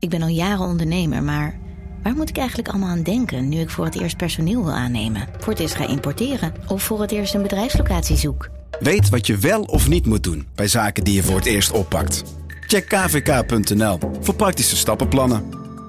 [0.00, 1.58] Ik ben al jaren ondernemer, maar
[2.02, 5.28] waar moet ik eigenlijk allemaal aan denken nu ik voor het eerst personeel wil aannemen,
[5.38, 8.48] voor het eerst ga importeren of voor het eerst een bedrijfslocatie zoek?
[8.78, 11.70] Weet wat je wel of niet moet doen bij zaken die je voor het eerst
[11.70, 12.24] oppakt.
[12.66, 15.44] Check kvk.nl voor praktische stappenplannen.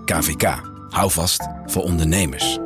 [0.05, 2.59] KVK, hou vast voor ondernemers.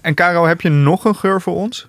[0.00, 1.88] En Caro, heb je nog een geur voor ons?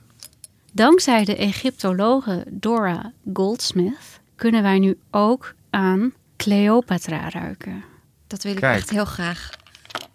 [0.79, 7.83] Dankzij de Egyptologe Dora Goldsmith kunnen wij nu ook aan Cleopatra ruiken.
[8.27, 8.75] Dat wil ik Kijk.
[8.75, 9.49] echt heel graag.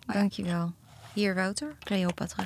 [0.06, 0.72] Dankjewel.
[1.12, 1.74] Hier, Wouter.
[1.82, 2.44] Cleopatra.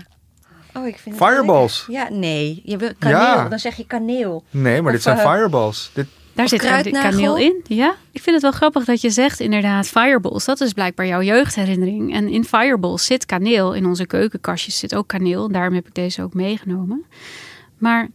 [0.75, 1.87] Oh, ik vind het Fireballs.
[1.89, 2.63] Ja, nee.
[2.65, 3.19] Je wil kaneel.
[3.19, 3.49] Ja.
[3.49, 4.45] Dan zeg je kaneel.
[4.51, 5.91] Nee, maar dit zijn eh, fireballs.
[5.95, 6.61] Dit, Daar zit
[6.91, 7.65] kaneel in.
[7.67, 10.45] Ja, ik vind het wel grappig dat je zegt inderdaad fireballs.
[10.45, 12.15] Dat is blijkbaar jouw jeugdherinnering.
[12.15, 13.75] En in fireballs zit kaneel.
[13.75, 15.47] In onze keukenkastjes zit ook kaneel.
[15.47, 17.05] En daarom heb ik deze ook meegenomen.
[17.79, 18.09] Maar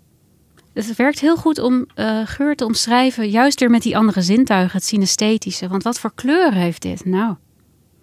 [0.74, 3.30] het werkt heel goed om eh, geur te omschrijven.
[3.30, 5.68] Juist weer met die andere zintuigen, het synesthetische.
[5.68, 7.06] Want wat voor kleur heeft dit?
[7.06, 7.36] Nou,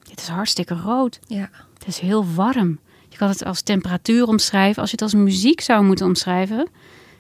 [0.03, 1.20] dit is hartstikke rood.
[1.27, 1.50] Ja.
[1.78, 2.78] Het is heel warm.
[3.08, 4.81] Je kan het als temperatuur omschrijven.
[4.81, 6.69] Als je het als muziek zou moeten omschrijven.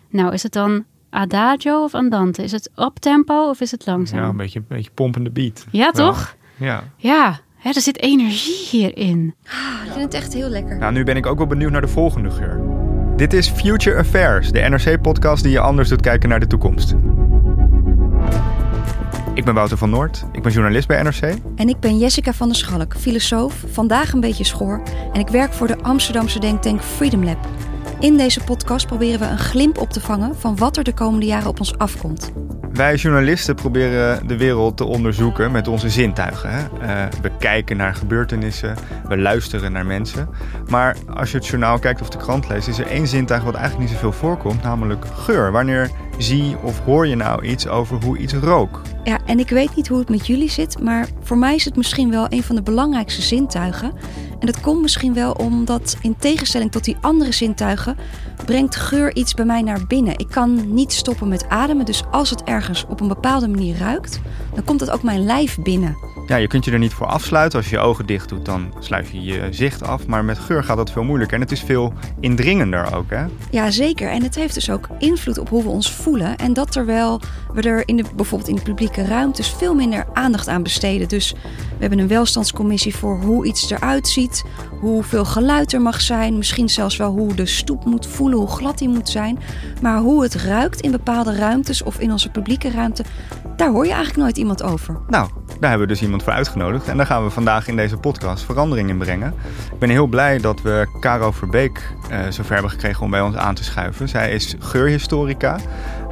[0.08, 2.42] Nou, is het dan adagio of andante?
[2.42, 4.20] Is het uptempo of is het langzaam?
[4.20, 5.64] ja, een beetje, een beetje pompende beat.
[5.70, 6.06] Ja, Wel.
[6.06, 6.36] toch?
[6.56, 6.84] Ja.
[6.96, 9.34] Ja, hè, er zit energie hierin.
[9.46, 10.78] Ah, ik vind het echt heel lekker.
[10.78, 12.79] Nou, nu ben ik ook wel benieuwd naar de volgende geur.
[13.20, 16.94] Dit is Future Affairs, de NRC-podcast die je anders doet kijken naar de toekomst.
[19.34, 21.34] Ik ben Wouter van Noord, ik ben journalist bij NRC.
[21.56, 24.82] En ik ben Jessica van der Schalk, filosoof, vandaag een beetje schoor.
[25.12, 27.48] En ik werk voor de Amsterdamse denktank Freedom Lab.
[27.98, 31.26] In deze podcast proberen we een glimp op te vangen van wat er de komende
[31.26, 32.32] jaren op ons afkomt.
[32.72, 36.50] Wij journalisten proberen de wereld te onderzoeken met onze zintuigen.
[36.50, 36.58] Hè?
[36.60, 38.76] Eh, we kijken naar gebeurtenissen,
[39.08, 40.28] we luisteren naar mensen.
[40.68, 43.54] Maar als je het journaal kijkt of de krant leest, is er één zintuig wat
[43.54, 45.52] eigenlijk niet zoveel voorkomt, namelijk geur.
[45.52, 48.80] Wanneer zie of hoor je nou iets over hoe iets rook?
[49.04, 51.76] Ja, en ik weet niet hoe het met jullie zit, maar voor mij is het
[51.76, 53.92] misschien wel een van de belangrijkste zintuigen.
[54.40, 57.96] En dat komt misschien wel omdat, in tegenstelling tot die andere zintuigen,
[58.44, 60.18] brengt geur iets bij mij naar binnen.
[60.18, 64.20] Ik kan niet stoppen met ademen, dus als het ergens op een bepaalde manier ruikt,
[64.54, 65.96] dan komt het ook mijn lijf binnen.
[66.30, 67.58] Ja, je kunt je er niet voor afsluiten.
[67.58, 70.06] Als je je ogen dicht doet, dan sluit je je zicht af.
[70.06, 71.36] Maar met geur gaat dat veel moeilijker.
[71.36, 73.24] En het is veel indringender ook, hè?
[73.50, 74.10] Ja, zeker.
[74.10, 76.36] En het heeft dus ook invloed op hoe we ons voelen.
[76.36, 77.20] En dat terwijl
[77.52, 81.08] we er in de, bijvoorbeeld in de publieke ruimtes veel minder aandacht aan besteden.
[81.08, 84.29] Dus we hebben een welstandscommissie voor hoe iets eruit ziet,
[84.80, 88.78] hoeveel geluid er mag zijn, misschien zelfs wel hoe de stoep moet voelen, hoe glad
[88.78, 89.38] die moet zijn.
[89.82, 93.04] Maar hoe het ruikt in bepaalde ruimtes of in onze publieke ruimte,
[93.56, 95.00] daar hoor je eigenlijk nooit iemand over.
[95.08, 95.28] Nou,
[95.60, 96.88] daar hebben we dus iemand voor uitgenodigd.
[96.88, 99.34] En daar gaan we vandaag in deze podcast verandering in brengen.
[99.72, 103.36] Ik ben heel blij dat we Caro Verbeek eh, zover hebben gekregen om bij ons
[103.36, 104.08] aan te schuiven.
[104.08, 105.58] Zij is geurhistorica.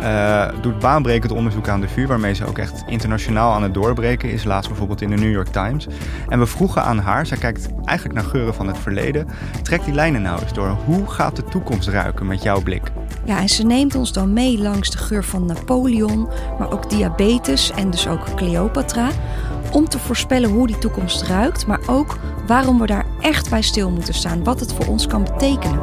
[0.00, 4.31] Eh, doet baanbrekend onderzoek aan de VU, waarmee ze ook echt internationaal aan het doorbreken
[4.31, 4.44] is.
[4.44, 5.86] Laatst bijvoorbeeld in de New York Times.
[6.28, 9.28] En we vroegen aan haar, zij kijkt eigenlijk naar geuren van het verleden.
[9.62, 10.76] Trek die lijnen nou eens door.
[10.84, 12.82] Hoe gaat de toekomst ruiken met jouw blik?
[13.25, 17.70] Ja, en ze neemt ons dan mee langs de geur van Napoleon, maar ook diabetes
[17.70, 19.08] en dus ook Cleopatra.
[19.72, 23.91] Om te voorspellen hoe die toekomst ruikt, maar ook waarom we daar echt bij stil
[23.91, 24.44] moeten staan.
[24.44, 25.81] Wat het voor ons kan betekenen.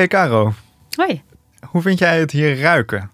[0.00, 0.52] Hey Caro,
[0.96, 1.22] Hoi.
[1.66, 3.10] hoe vind jij het hier ruiken?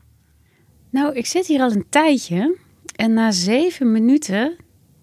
[0.90, 2.56] Nou, ik zit hier al een tijdje.
[2.96, 4.56] En na zeven minuten...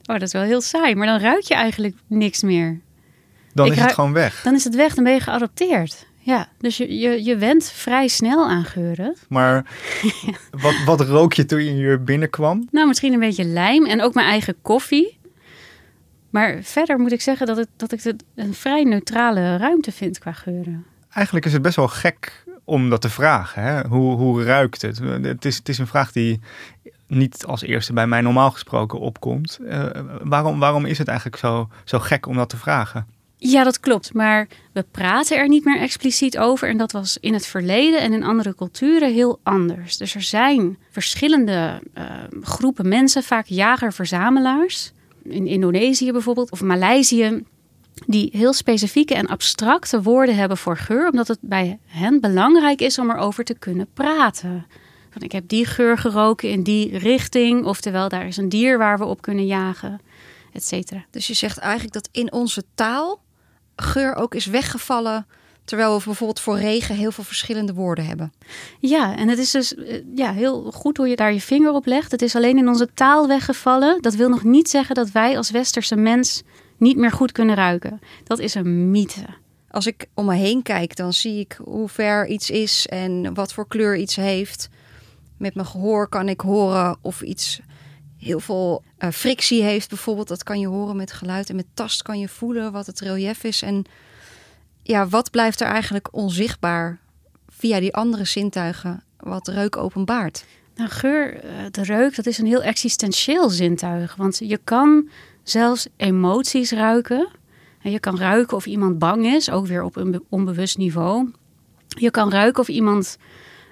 [0.05, 0.95] Oh, dat is wel heel saai.
[0.95, 2.79] Maar dan ruik je eigenlijk niks meer.
[3.53, 4.41] Dan Ik is het gewoon weg.
[4.41, 6.05] Dan is het weg, dan ben je geadopteerd.
[6.17, 9.15] Ja, dus je, je, je went vrij snel aan geuren.
[9.29, 9.65] Maar
[10.63, 12.67] wat, wat rook je toen je hier binnenkwam?
[12.71, 15.19] Nou, misschien een beetje lijm en ook mijn eigen koffie.
[16.29, 20.19] Maar verder moet ik zeggen dat, het, dat ik het een vrij neutrale ruimte vind
[20.19, 20.91] qua geuren.
[21.13, 23.63] Eigenlijk is het best wel gek om dat te vragen.
[23.63, 23.87] Hè?
[23.87, 24.99] Hoe, hoe ruikt het?
[25.21, 26.39] Het is, het is een vraag die
[27.07, 29.59] niet als eerste bij mij normaal gesproken opkomt.
[29.67, 29.85] Eh,
[30.21, 33.07] waarom, waarom is het eigenlijk zo, zo gek om dat te vragen?
[33.37, 34.13] Ja, dat klopt.
[34.13, 36.69] Maar we praten er niet meer expliciet over.
[36.69, 39.97] En dat was in het verleden en in andere culturen heel anders.
[39.97, 42.05] Dus er zijn verschillende uh,
[42.41, 44.91] groepen mensen, vaak jager-verzamelaars.
[45.23, 47.43] In Indonesië bijvoorbeeld, of Maleisië,
[48.07, 52.99] die heel specifieke en abstracte woorden hebben voor geur, omdat het bij hen belangrijk is
[52.99, 54.65] om erover te kunnen praten.
[55.09, 58.97] Van ik heb die geur geroken in die richting, oftewel daar is een dier waar
[58.97, 60.01] we op kunnen jagen,
[60.53, 61.05] et cetera.
[61.09, 63.21] Dus je zegt eigenlijk dat in onze taal
[63.75, 65.25] geur ook is weggevallen.
[65.65, 68.33] Terwijl we bijvoorbeeld voor regen heel veel verschillende woorden hebben.
[68.79, 71.85] Ja, en het is dus eh, ja, heel goed hoe je daar je vinger op
[71.85, 72.11] legt.
[72.11, 74.01] Het is alleen in onze taal weggevallen.
[74.01, 76.43] Dat wil nog niet zeggen dat wij als westerse mens
[76.77, 78.01] niet meer goed kunnen ruiken.
[78.23, 79.25] Dat is een mythe.
[79.69, 83.53] Als ik om me heen kijk, dan zie ik hoe ver iets is en wat
[83.53, 84.69] voor kleur iets heeft.
[85.37, 87.61] Met mijn gehoor kan ik horen of iets
[88.17, 90.27] heel veel uh, frictie heeft, bijvoorbeeld.
[90.27, 91.49] Dat kan je horen met geluid.
[91.49, 93.61] En met tast kan je voelen wat het relief is.
[93.61, 93.85] En
[94.83, 96.99] ja, wat blijft er eigenlijk onzichtbaar
[97.49, 100.45] via die andere zintuigen, wat reuk openbaart?
[100.75, 104.15] Nou, geur, eh, de reuk, dat is een heel existentieel zintuig.
[104.15, 105.09] Want je kan
[105.43, 107.27] zelfs emoties ruiken.
[107.81, 111.31] En je kan ruiken of iemand bang is, ook weer op een onbewust niveau.
[111.87, 113.17] Je kan ruiken of iemand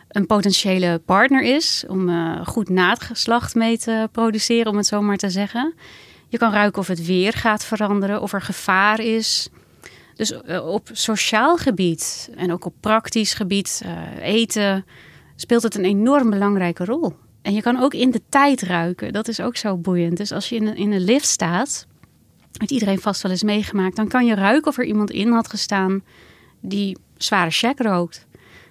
[0.07, 5.18] een potentiële partner is om uh, goed naadgeslacht mee te produceren, om het zo maar
[5.18, 5.73] te zeggen.
[6.27, 9.50] Je kan ruiken of het weer gaat veranderen, of er gevaar is.
[10.15, 14.85] Dus eh, op sociaal gebied en ook op praktisch gebied, uh, eten,
[15.35, 17.13] speelt het een enorm belangrijke rol.
[17.42, 19.14] En je kan ook in de tijd ruiken.
[19.14, 20.18] Dat is ook zo boeiend.
[20.18, 21.88] Dus als je in een, in een lift staat,
[22.58, 25.50] heeft iedereen vast wel eens meegemaakt, dan kan je ruiken of er iemand in had
[25.50, 26.04] gestaan
[26.60, 28.26] die zware check rookt.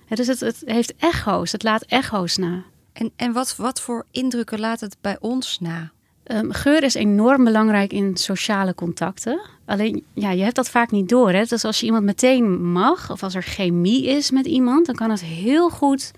[0.08, 2.64] dus het, het heeft echo's, het laat echo's na.
[2.92, 5.90] En, en wat, wat voor indrukken laat het bij ons na?
[6.26, 9.40] Um, geur is enorm belangrijk in sociale contacten.
[9.64, 11.32] Alleen, ja, je hebt dat vaak niet door.
[11.32, 11.44] Hè?
[11.44, 15.10] Dus als je iemand meteen mag, of als er chemie is met iemand, dan kan
[15.10, 16.10] het heel goed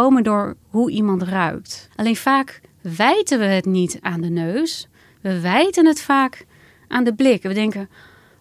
[0.00, 1.88] komen door hoe iemand ruikt.
[1.96, 4.88] Alleen vaak wijten we het niet aan de neus.
[5.20, 6.46] We wijten het vaak
[6.88, 7.42] aan de blik.
[7.42, 7.88] We denken,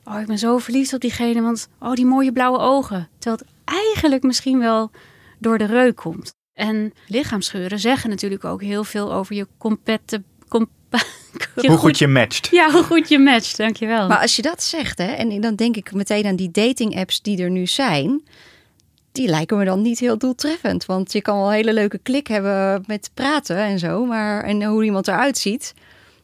[0.04, 3.10] oh, ik ben zo verliefd op diegene, want oh, die mooie blauwe ogen.
[3.20, 4.92] Terwijl het eigenlijk misschien wel
[5.40, 6.34] door de reuk komt.
[6.54, 10.24] En lichaamsgeuren zeggen natuurlijk ook heel veel over je compette...
[11.56, 12.48] hoe goed je matcht.
[12.52, 14.08] Ja, hoe goed je matcht, dankjewel.
[14.08, 17.22] Maar als je dat zegt, hè, en dan denk ik meteen aan die dating apps
[17.22, 18.24] die er nu zijn
[19.14, 20.86] die lijken me dan niet heel doeltreffend.
[20.86, 24.64] Want je kan wel een hele leuke klik hebben met praten en zo, maar en
[24.64, 25.74] hoe iemand eruit ziet.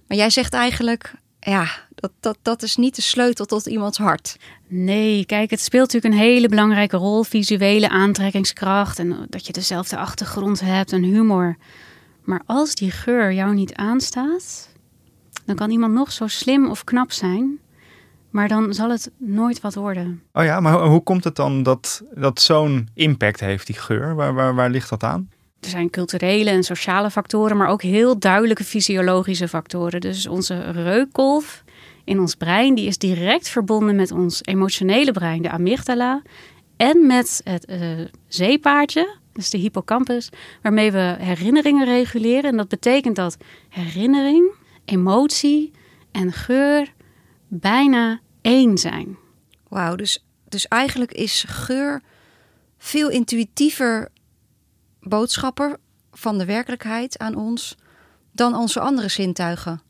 [0.08, 4.38] Maar jij zegt eigenlijk, ja, dat, dat, dat is niet de sleutel tot iemands hart.
[4.68, 7.24] Nee, kijk, het speelt natuurlijk een hele belangrijke rol.
[7.24, 11.58] Visuele aantrekkingskracht en dat je dezelfde achtergrond hebt en humor.
[12.24, 14.70] Maar als die geur jou niet aanstaat,
[15.46, 17.60] dan kan iemand nog zo slim of knap zijn.
[18.30, 20.22] Maar dan zal het nooit wat worden.
[20.34, 24.16] Oh ja, maar hoe komt het dan dat dat zo'n impact heeft, die geur?
[24.16, 25.30] Waar, waar, waar ligt dat aan?
[25.60, 30.02] Er zijn culturele en sociale factoren, maar ook heel duidelijke fysiologische factoren.
[30.02, 31.64] Dus onze reukkolf
[32.04, 36.22] in ons brein, die is direct verbonden met ons emotionele brein, de amygdala.
[36.78, 37.80] En met het uh,
[38.28, 40.30] zeepaardje, dus de hippocampus,
[40.62, 42.52] waarmee we herinneringen reguleren.
[42.52, 43.38] En dat betekent dat
[43.70, 44.52] herinnering,
[44.86, 45.72] emotie
[46.12, 46.94] en geur
[47.50, 49.18] bijna één zijn.
[49.68, 52.02] Wauw, dus, dus eigenlijk is geur
[52.78, 54.10] veel intuïtiever
[55.02, 55.78] boodschapper
[56.12, 57.78] van de werkelijkheid aan ons
[58.32, 59.82] dan onze andere zintuigen.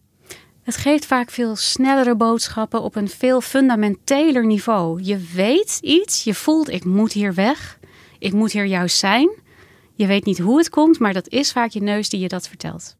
[0.61, 5.01] Het geeft vaak veel snellere boodschappen op een veel fundamenteler niveau.
[5.03, 7.79] Je weet iets, je voelt ik moet hier weg,
[8.19, 9.29] ik moet hier juist zijn.
[9.93, 12.47] Je weet niet hoe het komt, maar dat is vaak je neus die je dat
[12.47, 12.97] vertelt.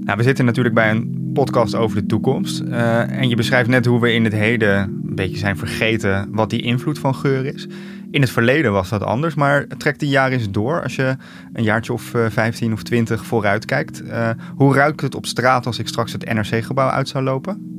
[0.00, 2.60] Nou, we zitten natuurlijk bij een podcast over de toekomst.
[2.60, 6.50] Uh, en je beschrijft net hoe we in het heden een beetje zijn vergeten wat
[6.50, 7.66] die invloed van geur is.
[8.10, 10.82] In het verleden was dat anders, maar trekt die jaar eens door.
[10.82, 11.16] Als je
[11.52, 14.02] een jaartje of uh, eh, 15 of 20 vooruit kijkt.
[14.02, 17.76] Uh, hoe ruikt het op straat als ik straks het NRC-gebouw uit zou lopen?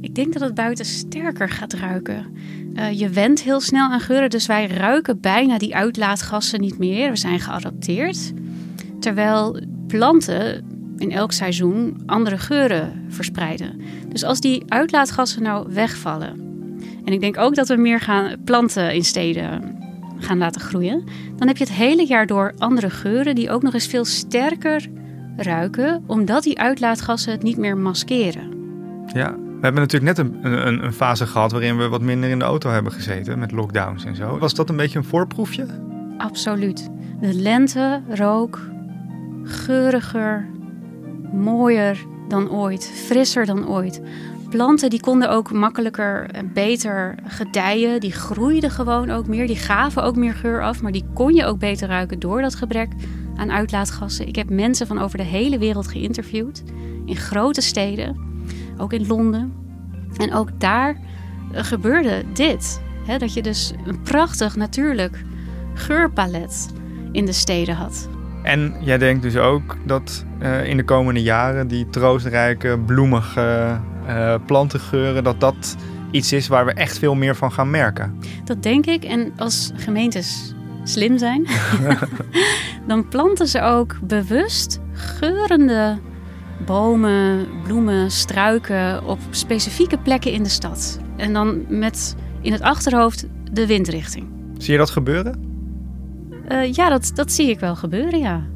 [0.00, 2.26] Ik denk dat het buiten sterker gaat ruiken.
[2.92, 7.10] je went heel snel aan geuren, dus wij ruiken bijna die uitlaatgassen niet meer.
[7.10, 8.32] We zijn geadapteerd.
[9.00, 10.64] Terwijl planten
[10.98, 13.80] in elk seizoen andere geuren verspreiden.
[14.08, 16.46] Dus als die uitlaatgassen nou wegvallen.
[17.04, 19.76] En ik denk ook dat we meer gaan planten in steden
[20.18, 21.04] gaan laten groeien.
[21.36, 24.86] Dan heb je het hele jaar door andere geuren die ook nog eens veel sterker
[25.36, 26.04] ruiken.
[26.06, 28.56] Omdat die uitlaatgassen het niet meer maskeren.
[29.12, 32.38] Ja, we hebben natuurlijk net een, een, een, fase gehad waarin we wat minder in
[32.38, 34.38] de auto hebben gezeten met lockdowns en zo.
[34.38, 35.66] Was dat een beetje een voorproefje?
[36.18, 36.90] Absoluut.
[37.20, 38.60] De lente rook
[39.42, 40.48] geuriger,
[41.32, 44.00] mooier dan ooit, frisser dan ooit.
[44.48, 48.00] planten die konden ook makkelijker en beter gedijen.
[48.00, 49.46] Die groeiden gewoon ook meer.
[49.46, 50.82] Die gaven ook meer geur af.
[50.82, 52.92] Maar die kon je ook beter ruiken door dat gebrek
[53.36, 54.28] aan uitlaatgassen.
[54.28, 56.62] Ik heb mensen van over de hele wereld geïnterviewd.
[57.04, 58.16] In grote steden.
[58.78, 59.52] Ook in Londen.
[60.16, 61.00] En ook daar
[61.52, 62.80] gebeurde dit.
[63.18, 65.24] Dat je dus een prachtig natuurlijk
[65.74, 66.68] geurpalet
[67.12, 68.08] in de steden had.
[68.48, 74.34] En jij denkt dus ook dat uh, in de komende jaren die troostrijke, bloemige uh,
[74.46, 75.76] plantengeuren, dat dat
[76.10, 78.18] iets is waar we echt veel meer van gaan merken.
[78.44, 79.04] Dat denk ik.
[79.04, 81.46] En als gemeentes slim zijn,
[82.88, 85.98] dan planten ze ook bewust geurende
[86.66, 90.98] bomen, bloemen, struiken op specifieke plekken in de stad.
[91.16, 94.26] En dan met in het achterhoofd de windrichting.
[94.58, 95.47] Zie je dat gebeuren?
[96.48, 98.46] Uh, ja, dat, dat zie ik wel gebeuren, ja.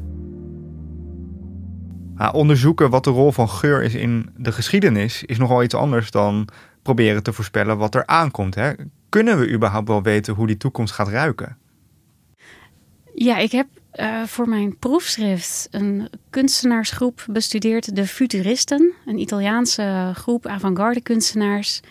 [2.15, 6.11] Ah, onderzoeken wat de rol van geur is in de geschiedenis is nogal iets anders
[6.11, 6.47] dan
[6.81, 8.55] proberen te voorspellen wat er aankomt.
[8.55, 8.71] Hè?
[9.09, 11.57] Kunnen we überhaupt wel weten hoe die toekomst gaat ruiken?
[13.15, 20.45] Ja, ik heb uh, voor mijn proefschrift een kunstenaarsgroep bestudeerd, de Futuristen, een Italiaanse groep
[20.45, 21.81] avant-garde kunstenaars.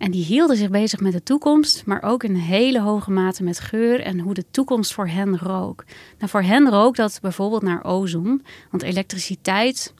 [0.00, 3.60] En die hielden zich bezig met de toekomst, maar ook in hele hoge mate met
[3.60, 5.84] geur en hoe de toekomst voor hen rook.
[6.18, 9.94] Nou, voor hen rook dat bijvoorbeeld naar ozon, want elektriciteit,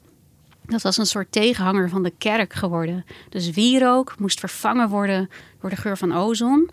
[0.65, 3.05] dat was een soort tegenhanger van de kerk geworden.
[3.29, 5.29] Dus wierook moest vervangen worden
[5.59, 6.69] door de geur van ozon.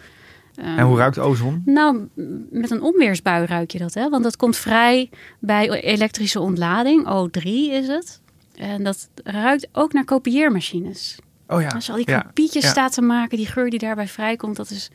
[0.54, 1.62] En hoe ruikt ozon?
[1.64, 2.08] Nou,
[2.50, 4.08] met een onweersbui ruik je dat, hè?
[4.08, 7.06] Want dat komt vrij bij elektrische ontlading.
[7.06, 8.20] O3 is het.
[8.54, 11.18] En dat ruikt ook naar kopieermachines.
[11.48, 11.68] Oh ja.
[11.68, 12.70] Als je al die kopietjes ja.
[12.70, 14.90] staat te maken, die geur die daarbij vrijkomt, dat is,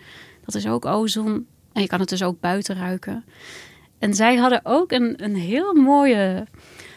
[0.45, 1.47] dat is ook ozon.
[1.73, 3.25] En je kan het dus ook buiten ruiken.
[3.99, 6.47] En zij hadden ook een, een heel mooie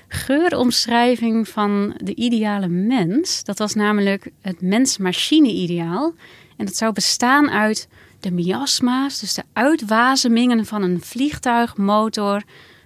[0.08, 3.44] geuromschrijving van de ideale mens.
[3.44, 6.14] Dat was namelijk het mens-machine-ideaal.
[6.56, 7.88] En dat zou bestaan uit
[8.20, 12.42] de miasma's, dus de uitwazemingen van een vliegtuigmotor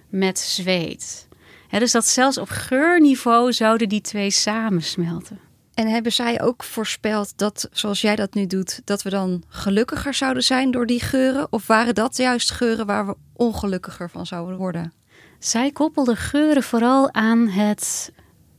[0.09, 1.27] met zweet.
[1.69, 5.39] dus dat zelfs op geurniveau zouden die twee samensmelten.
[5.81, 10.13] En hebben zij ook voorspeld dat, zoals jij dat nu doet, dat we dan gelukkiger
[10.13, 11.47] zouden zijn door die geuren?
[11.49, 14.93] Of waren dat juist geuren waar we ongelukkiger van zouden worden?
[15.39, 18.11] Zij koppelden geuren vooral aan het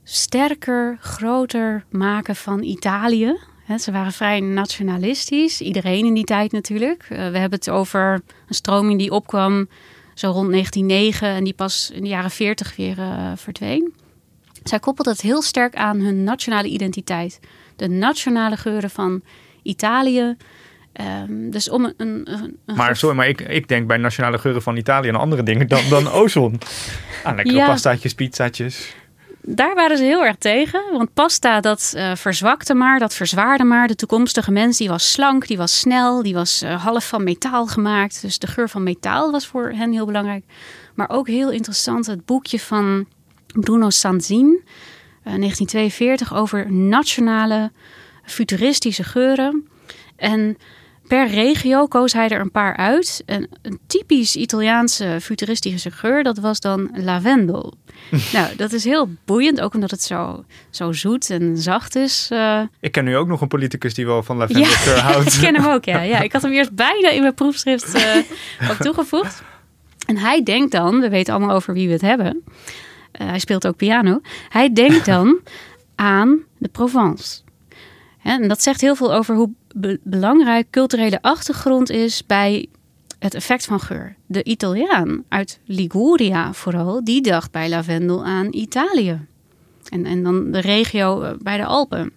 [0.03, 3.37] sterker, groter maken van Italië.
[3.79, 7.03] Ze waren vrij nationalistisch, iedereen in die tijd natuurlijk.
[7.03, 9.69] Eh, we hebben het over een stroming die opkwam
[10.15, 13.95] zo rond 1909 en die pas in de jaren 40 weer uh, verdween.
[14.65, 17.41] Zij koppelt het heel sterk aan hun nationale identiteit.
[17.77, 19.23] De nationale geuren van
[19.63, 20.37] Italië.
[21.27, 22.29] Um, dus om een, een,
[22.67, 25.69] een maar sorry, maar ik, ik denk bij nationale geuren van Italië aan andere dingen
[25.69, 26.61] dan, dan ozon.
[27.25, 27.67] Aan lekkere ja.
[27.67, 28.95] pastaatjes, pizzaatjes.
[29.45, 30.83] Daar waren ze heel erg tegen.
[30.93, 33.87] Want pasta, dat uh, verzwakte maar, dat verzwaarde maar.
[33.87, 37.67] De toekomstige mens, die was slank, die was snel, die was uh, half van metaal
[37.67, 38.23] gemaakt.
[38.23, 40.45] Dus de geur van metaal was voor hen heel belangrijk.
[40.95, 43.07] Maar ook heel interessant het boekje van
[43.53, 44.61] Bruno Sanzin,
[45.27, 47.73] uh, 1942, over nationale
[48.25, 49.69] futuristische geuren.
[50.17, 50.57] En
[51.07, 53.23] per regio koos hij er een paar uit.
[53.27, 57.75] En een typisch Italiaanse futuristische geur, dat was dan lavendel.
[58.33, 62.29] nou, dat is heel boeiend, ook omdat het zo, zo zoet en zacht is.
[62.33, 62.61] Uh...
[62.81, 65.35] Ik ken nu ook nog een politicus die wel van lavendelgeur ja, houdt.
[65.35, 66.01] ik ken hem ook, ja.
[66.01, 66.21] ja.
[66.29, 69.43] Ik had hem eerst bijna in mijn proefschrift uh, ook toegevoegd.
[70.07, 72.45] En hij denkt dan, we weten allemaal over wie we het hebben.
[73.21, 74.21] Uh, hij speelt ook piano.
[74.49, 75.39] Hij denkt dan
[75.95, 77.41] aan de Provence.
[78.23, 82.69] En dat zegt heel veel over hoe be belangrijk culturele achtergrond is bij
[83.19, 84.17] het effect van geur.
[84.27, 89.27] De Italiaan uit Liguria vooral, die dacht bij lavendel aan Italië.
[89.89, 92.13] En, en dan de regio eh, bij de Alpen.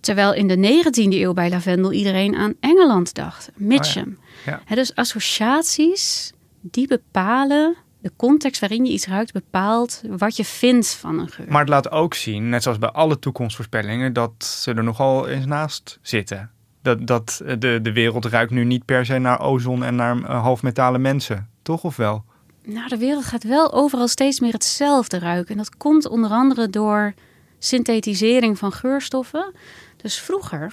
[0.00, 3.50] Terwijl in de 19e eeuw bij lavendel iedereen aan Engeland dacht.
[3.54, 4.18] Mitcham.
[4.46, 4.74] Oh ja.
[4.74, 11.18] dus associaties die bepalen de context waarin je iets ruikt bepaalt wat je vindt van
[11.18, 11.46] een geur.
[11.48, 15.46] Maar het laat ook zien, net zoals bij alle toekomstvoorspellingen, dat ze er nogal eens
[15.46, 16.50] naast zitten.
[16.82, 20.42] Dat, dat de, de wereld ruikt nu niet per se naar ozon en naar uh,
[20.42, 22.24] halfmetalen mensen, toch of wel?
[22.64, 25.50] Nou, de wereld gaat wel overal steeds meer hetzelfde ruiken.
[25.50, 27.14] En dat komt onder andere door
[27.58, 29.52] synthetisering van geurstoffen.
[29.96, 30.72] Dus vroeger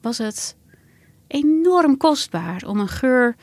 [0.00, 0.56] was het
[1.26, 3.36] enorm kostbaar om een geur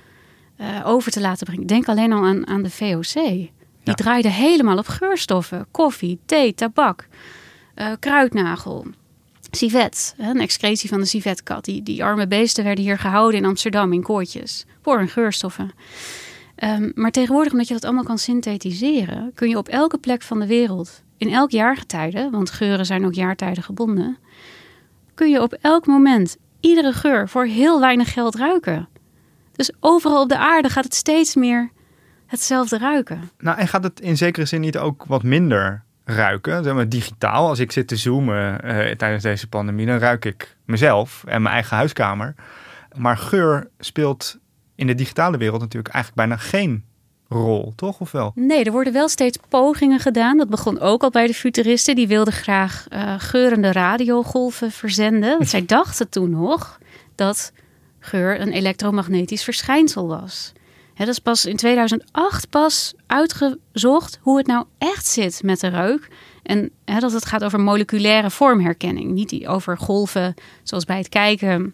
[0.61, 1.67] uh, over te laten brengen.
[1.67, 3.13] Denk alleen al aan, aan de VOC.
[3.13, 3.51] Die
[3.83, 3.93] ja.
[3.93, 5.65] draaide helemaal op geurstoffen.
[5.71, 7.07] Koffie, thee, tabak,
[7.75, 8.85] uh, kruidnagel,
[9.51, 10.15] civet.
[10.17, 11.65] Een excretie van de civetkat.
[11.65, 14.65] Die, die arme beesten werden hier gehouden in Amsterdam in koortjes.
[14.81, 15.71] Voor hun geurstoffen.
[16.63, 19.31] Um, maar tegenwoordig, omdat je dat allemaal kan synthetiseren...
[19.33, 22.29] kun je op elke plek van de wereld, in elk jaargetijde...
[22.31, 24.17] want geuren zijn ook jaartijden gebonden...
[25.13, 28.87] kun je op elk moment iedere geur voor heel weinig geld ruiken.
[29.55, 31.69] Dus overal op de aarde gaat het steeds meer
[32.25, 33.29] hetzelfde ruiken.
[33.37, 36.63] Nou, en gaat het in zekere zin niet ook wat minder ruiken?
[36.63, 40.57] Zeg maar, digitaal, als ik zit te zoomen eh, tijdens deze pandemie, dan ruik ik
[40.65, 42.35] mezelf en mijn eigen huiskamer.
[42.97, 44.39] Maar geur speelt
[44.75, 46.83] in de digitale wereld natuurlijk eigenlijk bijna geen
[47.27, 47.99] rol, toch?
[47.99, 48.31] Of wel?
[48.35, 50.37] Nee, er worden wel steeds pogingen gedaan.
[50.37, 51.95] Dat begon ook al bij de futuristen.
[51.95, 55.31] Die wilden graag uh, geurende radiogolven verzenden.
[55.37, 56.79] Want zij dachten toen nog
[57.15, 57.51] dat
[58.05, 60.51] geur een elektromagnetisch verschijnsel was.
[60.95, 66.07] dat is pas in 2008 pas uitgezocht hoe het nou echt zit met de reuk.
[66.43, 70.33] En dat het gaat over moleculaire vormherkenning, niet over golven
[70.63, 71.73] zoals bij het kijken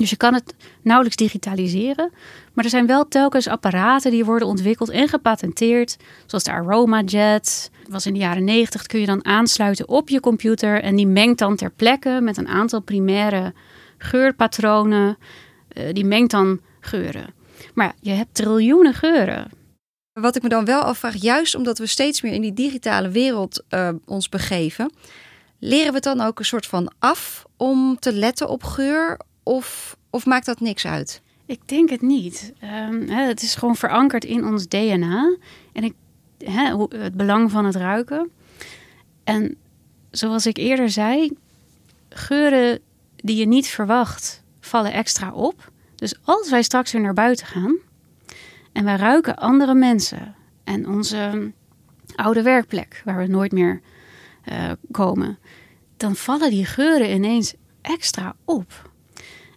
[0.00, 2.12] dus je kan het nauwelijks digitaliseren.
[2.52, 5.96] Maar er zijn wel telkens apparaten die worden ontwikkeld en gepatenteerd.
[6.26, 7.70] Zoals de AromaJet.
[7.88, 8.86] was in de jaren 90.
[8.86, 10.82] Kun je dan aansluiten op je computer.
[10.82, 13.52] En die mengt dan ter plekke met een aantal primaire
[13.98, 15.18] geurpatronen.
[15.74, 17.34] Uh, die mengt dan geuren.
[17.74, 19.50] Maar je hebt triljoenen geuren.
[20.12, 23.64] Wat ik me dan wel afvraag, juist omdat we steeds meer in die digitale wereld
[23.70, 24.92] uh, ons begeven,
[25.58, 29.20] leren we het dan ook een soort van af om te letten op geur?
[29.42, 31.22] Of, of maakt dat niks uit?
[31.46, 32.52] Ik denk het niet.
[32.90, 35.36] Um, het is gewoon verankerd in ons DNA.
[35.72, 35.94] En ik,
[36.88, 38.30] het belang van het ruiken.
[39.24, 39.56] En
[40.10, 41.36] zoals ik eerder zei,
[42.08, 42.78] geuren
[43.16, 45.70] die je niet verwacht, vallen extra op.
[45.94, 47.78] Dus als wij straks weer naar buiten gaan
[48.72, 50.34] en wij ruiken andere mensen
[50.64, 51.52] en onze
[52.14, 53.80] oude werkplek, waar we nooit meer
[54.52, 55.38] uh, komen,
[55.96, 58.90] dan vallen die geuren ineens extra op.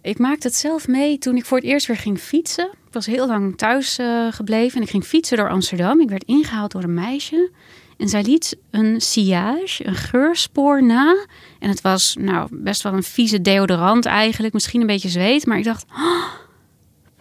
[0.02, 2.70] Ik maakte het zelf mee toen ik voor het eerst weer ging fietsen.
[2.86, 6.00] Ik was heel lang thuis uh, gebleven en ik ging fietsen door Amsterdam.
[6.00, 7.50] Ik werd ingehaald door een meisje.
[7.96, 11.26] En zij liet een sillage, een geurspoor na.
[11.58, 14.54] En het was nou best wel een vieze deodorant eigenlijk.
[14.54, 15.46] Misschien een beetje zweet.
[15.46, 16.24] Maar ik dacht, oh,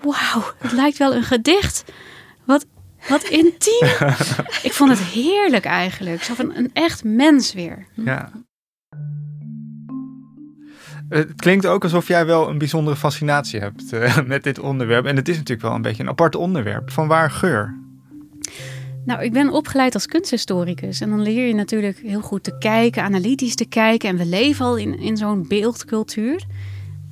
[0.01, 1.83] wauw, het lijkt wel een gedicht.
[2.45, 2.65] Wat,
[3.07, 3.87] wat intiem.
[4.67, 6.23] ik vond het heerlijk eigenlijk.
[6.23, 7.87] Zo van een echt mens weer.
[7.93, 8.31] Ja.
[11.09, 15.05] Het klinkt ook alsof jij wel een bijzondere fascinatie hebt uh, met dit onderwerp.
[15.05, 16.91] En het is natuurlijk wel een beetje een apart onderwerp.
[16.91, 17.82] Van waar geur?
[19.05, 21.01] Nou, ik ben opgeleid als kunsthistoricus.
[21.01, 24.09] En dan leer je natuurlijk heel goed te kijken, analytisch te kijken.
[24.09, 26.43] En we leven al in, in zo'n beeldcultuur.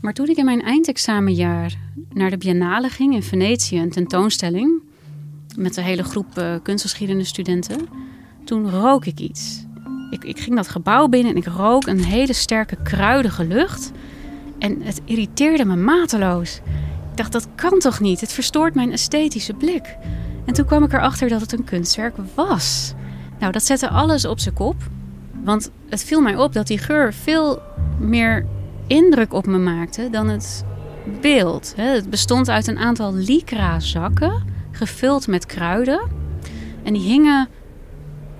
[0.01, 1.77] Maar toen ik in mijn eindexamenjaar
[2.13, 4.81] naar de Biennale ging in Venetië, een tentoonstelling
[5.57, 7.87] met een hele groep uh, kunstgeschiedenis studenten,
[8.43, 9.65] toen rook ik iets.
[10.09, 13.91] Ik, ik ging dat gebouw binnen en ik rook een hele sterke kruidige lucht.
[14.59, 16.55] En het irriteerde me mateloos.
[17.11, 18.21] Ik dacht, dat kan toch niet?
[18.21, 19.97] Het verstoort mijn esthetische blik.
[20.45, 22.93] En toen kwam ik erachter dat het een kunstwerk was.
[23.39, 24.75] Nou, dat zette alles op zijn kop.
[25.43, 27.61] Want het viel mij op dat die geur veel
[27.99, 28.45] meer
[28.87, 30.63] indruk op me maakte dan het
[31.21, 31.73] beeld.
[31.75, 36.01] Het bestond uit een aantal lycra zakken, gevuld met kruiden.
[36.83, 37.47] En die hingen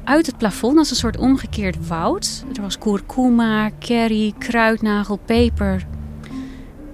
[0.04, 2.44] uit het plafond als een soort omgekeerd woud.
[2.56, 5.88] Er was kurkuma, curry, kruidnagel, peper.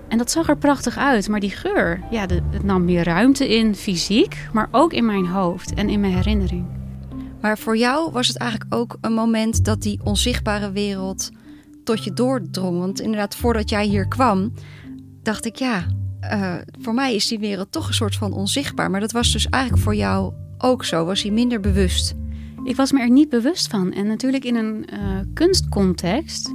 [0.08, 3.76] En dat zag er prachtig uit, maar die geur, ja, het nam meer ruimte in,
[3.76, 6.66] fysiek, maar ook in mijn hoofd en in mijn herinnering.
[7.42, 11.32] Maar voor jou was het eigenlijk ook een moment dat die onzichtbare wereld
[11.84, 12.80] tot je doordrong.
[12.80, 14.54] Want inderdaad, voordat jij hier kwam,
[15.24, 15.86] dacht ik, ja,
[16.22, 18.92] uh, voor mij is die wereld toch een soort van onzichtbaar.
[18.92, 21.06] Maar dat was dus eigenlijk voor jou ook zo.
[21.06, 22.14] Was hij minder bewust?
[22.64, 23.94] Ik was me er niet bewust van.
[23.94, 25.00] En natuurlijk in een uh,
[25.34, 26.54] kunstcontext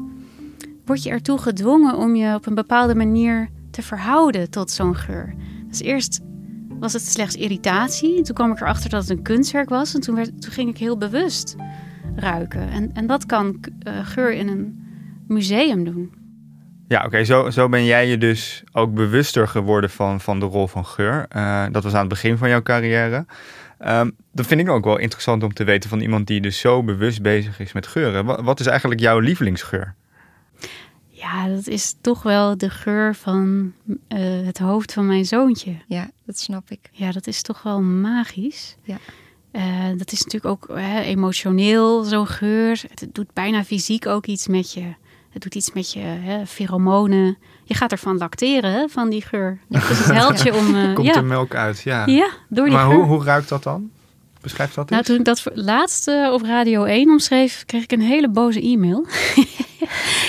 [0.92, 5.35] word je ertoe gedwongen om je op een bepaalde manier te verhouden tot zo'n geur.
[5.68, 6.20] Dus eerst
[6.68, 8.22] was het slechts irritatie.
[8.22, 9.94] Toen kwam ik erachter dat het een kunstwerk was.
[9.94, 11.57] En toen, werd, toen ging ik heel bewust
[12.16, 12.68] ruiken.
[12.68, 14.85] En, en dat kan uh, geur in een
[15.28, 16.12] museum doen.
[16.88, 17.24] Ja, oké.
[17.24, 21.26] Zo, zo ben jij je dus ook bewuster geworden van, van de rol van geur.
[21.37, 23.26] Uh, dat was aan het begin van jouw carrière.
[23.87, 26.83] Um, dat vind ik ook wel interessant om te weten van iemand die dus zo
[26.83, 28.44] bewust bezig is met geuren.
[28.44, 29.94] Wat is eigenlijk jouw lievelingsgeur?
[31.22, 35.74] Ja, dat is toch wel de geur van uh, het hoofd van mijn zoontje.
[35.87, 36.78] Ja, dat snap ik.
[36.92, 38.76] Ja, dat is toch wel magisch.
[38.82, 38.96] Ja.
[39.52, 42.82] Uh, dat is natuurlijk ook uh, emotioneel, zo'n geur.
[42.88, 44.94] Het doet bijna fysiek ook iets met je.
[45.30, 47.38] Het doet iets met je hè, pheromonen.
[47.64, 49.58] Je gaat ervan lacteren, hè, van die geur.
[49.68, 50.74] Dus het helpt je om...
[50.74, 51.12] Uh, Komt ja.
[51.12, 52.06] de melk uit, ja.
[52.06, 52.94] Ja, door die maar geur.
[52.94, 53.90] Hoe, hoe ruikt dat dan?
[54.40, 58.00] Beschrijf dat nou, toen ik dat laatst uh, op Radio 1 omschreef, kreeg ik een
[58.00, 59.06] hele boze e-mail.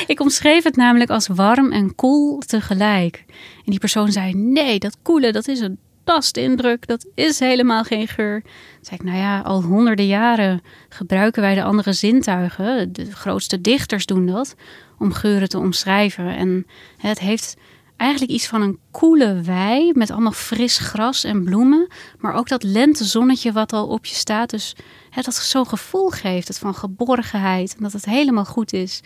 [0.07, 3.23] ik omschreef het namelijk als warm en koel tegelijk.
[3.65, 8.07] En die persoon zei, nee, dat koele, dat is een tastindruk, dat is helemaal geen
[8.07, 8.41] geur.
[8.41, 12.93] Toen zei ik, nou ja, al honderden jaren gebruiken wij de andere zintuigen.
[12.93, 14.55] De grootste dichters doen dat,
[14.99, 16.35] om geuren te omschrijven.
[16.35, 16.65] En
[16.97, 17.55] het heeft
[17.97, 21.87] eigenlijk iets van een koele wei met allemaal fris gras en bloemen.
[22.17, 24.49] Maar ook dat lentezonnetje wat al op je staat.
[24.49, 24.75] Dus
[25.15, 27.75] dat zo'n gevoel geeft, het van geborgenheid.
[27.75, 29.01] En dat het helemaal goed is.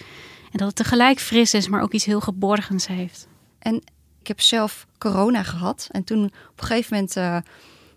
[0.51, 3.27] En dat het tegelijk fris is, maar ook iets heel geborgens heeft.
[3.59, 3.81] En
[4.19, 5.87] ik heb zelf corona gehad.
[5.91, 7.37] En toen op een gegeven moment uh,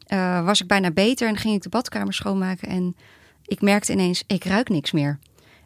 [0.09, 1.29] uh, was ik bijna beter.
[1.29, 2.69] En ging ik de badkamer schoonmaken.
[2.69, 2.97] En
[3.45, 5.19] ik merkte ineens, ik ruik niks meer.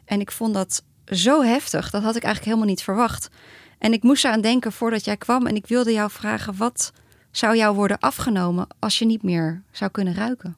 [0.05, 1.89] En ik vond dat zo heftig.
[1.89, 3.29] Dat had ik eigenlijk helemaal niet verwacht.
[3.77, 5.45] En ik moest eraan denken voordat jij kwam.
[5.45, 6.93] En ik wilde jou vragen, wat
[7.31, 10.57] zou jou worden afgenomen als je niet meer zou kunnen ruiken?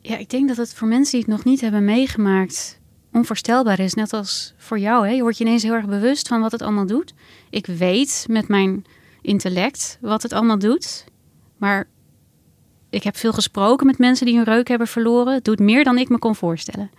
[0.00, 2.80] Ja, ik denk dat het voor mensen die het nog niet hebben meegemaakt
[3.12, 3.94] onvoorstelbaar is.
[3.94, 5.06] Net als voor jou.
[5.06, 5.12] Hè?
[5.12, 7.14] Je wordt je ineens heel erg bewust van wat het allemaal doet.
[7.50, 8.84] Ik weet met mijn
[9.22, 11.04] intellect wat het allemaal doet.
[11.56, 11.88] Maar
[12.90, 15.34] ik heb veel gesproken met mensen die hun reuk hebben verloren.
[15.34, 16.90] Het doet meer dan ik me kon voorstellen.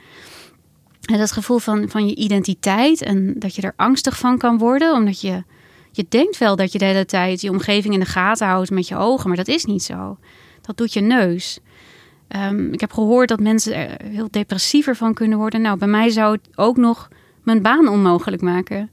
[1.04, 4.94] En dat gevoel van, van je identiteit en dat je er angstig van kan worden,
[4.94, 5.44] omdat je,
[5.92, 8.88] je denkt wel dat je de hele tijd je omgeving in de gaten houdt met
[8.88, 10.18] je ogen, maar dat is niet zo.
[10.62, 11.60] Dat doet je neus.
[12.30, 15.62] Um, ik heb gehoord dat mensen er heel depressiever van kunnen worden.
[15.62, 17.10] Nou, bij mij zou het ook nog
[17.44, 18.92] mijn baan onmogelijk maken.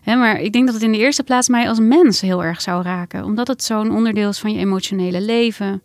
[0.00, 2.60] He, maar ik denk dat het in de eerste plaats mij als mens heel erg
[2.60, 3.24] zou raken.
[3.24, 5.82] Omdat het zo'n onderdeel is van je emotionele leven.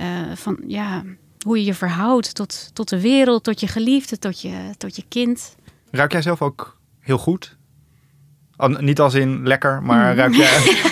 [0.00, 1.02] Uh, van ja,
[1.44, 5.04] hoe je je verhoudt tot, tot de wereld, tot je geliefde, tot je, tot je
[5.08, 5.56] kind.
[5.90, 7.56] Ruik jij zelf ook heel goed?
[8.78, 10.18] niet als in lekker, maar mm.
[10.18, 10.82] ruik jij,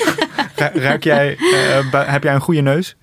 [0.89, 2.97] ruik jij uh, heb jij een goede neus?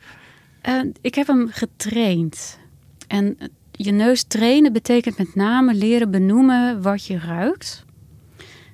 [0.64, 2.60] Uh, ik heb hem getraind.
[3.08, 3.38] En
[3.72, 7.86] je neus trainen betekent met name leren benoemen wat je ruikt.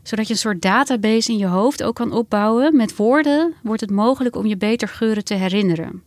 [0.03, 2.75] Zodat je een soort database in je hoofd ook kan opbouwen.
[2.75, 6.03] Met woorden wordt het mogelijk om je beter geuren te herinneren.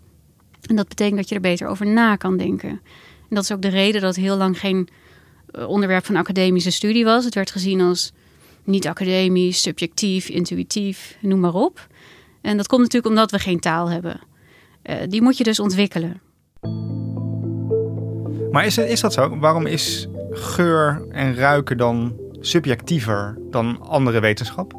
[0.63, 2.71] En dat betekent dat je er beter over na kan denken.
[3.29, 4.89] En dat is ook de reden dat heel lang geen
[5.51, 7.25] eh, onderwerp van academische studie was.
[7.25, 8.13] Het werd gezien als
[8.65, 11.87] niet academisch, subjectief, intuïtief, noem maar op.
[12.41, 14.21] En dat komt natuurlijk omdat we geen taal hebben.
[14.91, 16.21] Uh, die moet je dus ontwikkelen.
[18.51, 19.39] Maar is, is dat zo?
[19.39, 24.75] Waarom is geur en ruiken dan subjectiever dan andere wetenschap?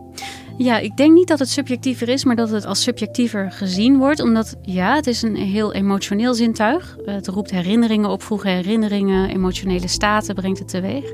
[0.58, 4.20] Ja, ik denk niet dat het subjectiever is, maar dat het als subjectiever gezien wordt.
[4.20, 6.98] Omdat ja, het is een heel emotioneel zintuig.
[7.06, 11.14] Het roept herinneringen op, vroege herinneringen, emotionele staten brengt het teweeg.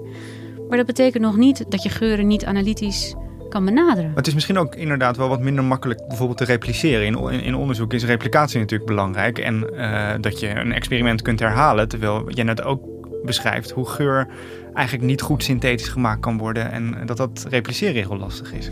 [0.68, 3.16] Maar dat betekent nog niet dat je geuren niet analytisch
[3.54, 4.06] kan benaderen.
[4.06, 7.06] Maar het is misschien ook inderdaad wel wat minder makkelijk bijvoorbeeld te repliceren.
[7.06, 9.39] In, in, onderzoek is replicatie natuurlijk belangrijk.
[9.39, 11.88] En uh, dat je een experiment kunt herhalen.
[11.88, 12.82] Terwijl je net ook
[13.24, 14.28] beschrijft hoe geur
[14.74, 16.72] eigenlijk niet goed synthetisch gemaakt kan worden.
[16.72, 18.70] En dat dat repliceren heel lastig is.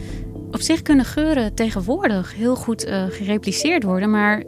[0.52, 4.44] Op zich kunnen geuren tegenwoordig heel goed uh, gerepliceerd worden, maar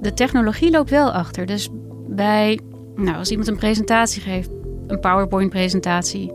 [0.00, 1.46] de technologie loopt wel achter.
[1.46, 1.68] Dus
[2.08, 2.60] bij,
[2.94, 4.50] nou, als iemand een presentatie geeft,
[4.86, 6.32] een PowerPoint-presentatie,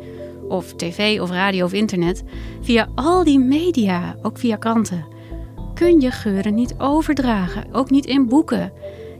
[0.47, 2.23] of tv of radio of internet,
[2.61, 5.05] via al die media, ook via kranten,
[5.73, 8.73] kun je geuren niet overdragen, ook niet in boeken.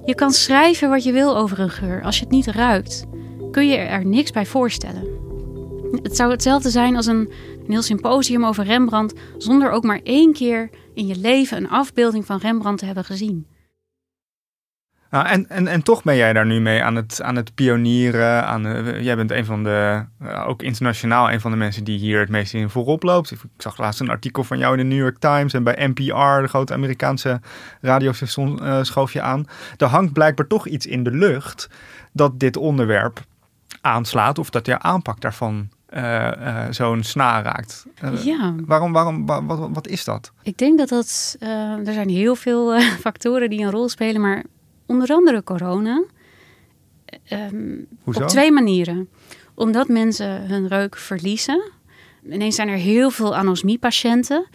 [0.05, 2.03] Je kan schrijven wat je wil over een geur.
[2.03, 3.05] Als je het niet ruikt,
[3.51, 5.07] kun je er niks bij voorstellen.
[6.01, 10.33] Het zou hetzelfde zijn als een, een heel symposium over Rembrandt, zonder ook maar één
[10.33, 13.47] keer in je leven een afbeelding van Rembrandt te hebben gezien.
[15.09, 18.45] Nou, en, en, en toch ben jij daar nu mee aan het, aan het pionieren.
[18.45, 18.63] Aan
[19.03, 22.29] jij bent een van de, uh, ook internationaal, een van de mensen die hier het
[22.29, 23.31] meest in voorop loopt.
[23.31, 26.41] Ik zag laatst een artikel van jou in de New York Times en bij NPR,
[26.41, 27.39] de grote Amerikaanse
[27.81, 29.47] radiostation, uh, schoof je aan.
[29.77, 31.69] Er hangt blijkbaar toch iets in de lucht
[32.11, 33.25] dat dit onderwerp
[33.81, 37.85] aanslaat of dat je aanpak daarvan uh, zo'n snaar raakt.
[38.23, 38.53] Ja.
[38.65, 40.31] Waarom, waarom, wat, wat, is dat?
[40.43, 41.35] Ik denk dat dat,
[41.85, 44.43] er zijn heel veel factoren die een rol spelen, maar
[44.87, 46.03] onder andere corona.
[47.31, 49.09] Um, op twee manieren.
[49.55, 51.61] Omdat mensen hun reuk verliezen.
[52.31, 54.47] Ineens zijn er heel veel anosmie-patiënten.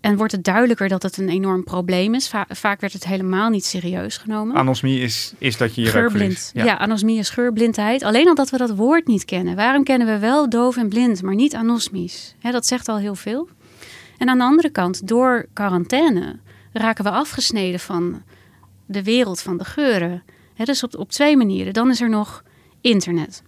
[0.00, 2.32] En wordt het duidelijker dat het een enorm probleem is.
[2.48, 4.56] vaak werd het helemaal niet serieus genomen.
[4.56, 6.50] Anosmie is, is dat je je Geurblind.
[6.54, 6.64] Ja.
[6.64, 8.02] ja, anosmie is geurblindheid.
[8.02, 9.56] Alleen al dat we dat woord niet kennen.
[9.56, 12.34] Waarom kennen we wel doof en blind, maar niet anosmies?
[12.40, 13.48] dat zegt al heel veel.
[14.18, 16.38] En aan de andere kant, door quarantaine
[16.72, 18.22] raken we afgesneden van
[18.88, 20.22] de wereld van de geuren.
[20.54, 21.72] He, dus op, op twee manieren.
[21.72, 22.42] Dan is er nog
[22.80, 23.42] internet.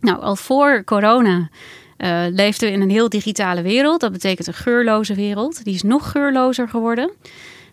[0.00, 1.50] Nou, al voor corona
[1.98, 4.00] uh, leefden we in een heel digitale wereld.
[4.00, 5.64] Dat betekent een geurloze wereld.
[5.64, 7.10] Die is nog geurlozer geworden.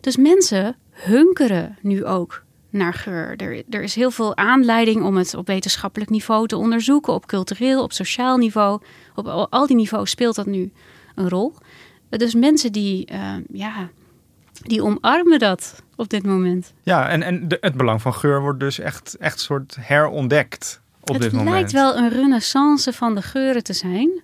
[0.01, 3.35] Dus mensen hunkeren nu ook naar geur.
[3.69, 7.93] Er, is heel veel aanleiding om het op wetenschappelijk niveau te onderzoeken, op cultureel, op
[7.93, 8.81] sociaal niveau.
[9.15, 10.71] Op al, die niveaus speelt dat nu
[11.15, 11.53] een rol.
[12.09, 13.89] Dus mensen die uh, ja,
[14.61, 16.73] die omarmen dat op dit moment.
[16.83, 21.07] Ja, en, en de, het belang van geur wordt dus echt, echt soort herontdekt op
[21.07, 21.49] het dit moment.
[21.49, 24.21] lijkt wel een renaissance van de geuren te zijn.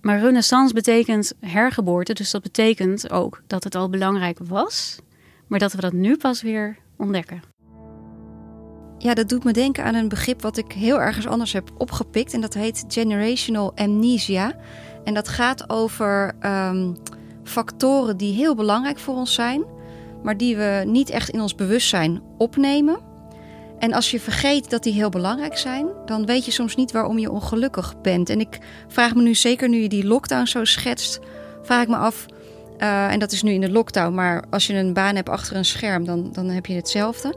[0.00, 2.12] Maar renaissance betekent hergeboorte.
[2.12, 4.98] Dus dat betekent ook dat het al belangrijk was.
[5.46, 7.42] Maar dat we dat nu pas weer ontdekken.
[8.98, 12.34] Ja, dat doet me denken aan een begrip wat ik heel ergens anders heb opgepikt.
[12.34, 14.56] En dat heet generational amnesia.
[15.04, 16.92] En dat gaat over ehm,
[17.44, 19.64] factoren die heel belangrijk voor ons zijn,
[20.22, 22.98] maar die we niet echt in ons bewustzijn opnemen.
[23.78, 27.18] En als je vergeet dat die heel belangrijk zijn, dan weet je soms niet waarom
[27.18, 28.30] je ongelukkig bent.
[28.30, 31.20] En ik vraag me nu, zeker nu je die lockdown zo schetst,
[31.62, 32.26] vraag ik me af.
[32.78, 35.56] Uh, en dat is nu in de lockdown, maar als je een baan hebt achter
[35.56, 37.34] een scherm, dan, dan heb je hetzelfde.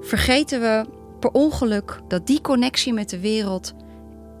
[0.00, 0.84] Vergeten we
[1.20, 3.72] per ongeluk dat die connectie met de wereld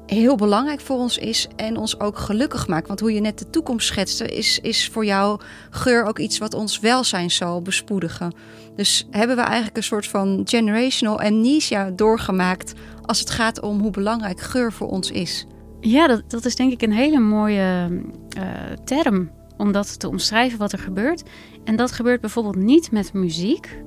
[0.06, 2.88] heel belangrijk voor ons is en ons ook gelukkig maakt.
[2.88, 6.54] Want hoe je net de toekomst schetste, is, is voor jou geur ook iets wat
[6.54, 8.34] ons welzijn zal bespoedigen.
[8.76, 13.90] Dus hebben we eigenlijk een soort van generational amnesia doorgemaakt als het gaat om hoe
[13.90, 15.46] belangrijk geur voor ons is.
[15.80, 17.88] Ja, dat, dat is denk ik een hele mooie
[18.36, 18.44] uh,
[18.84, 21.22] term om dat te omschrijven wat er gebeurt.
[21.64, 23.78] En dat gebeurt bijvoorbeeld niet met muziek,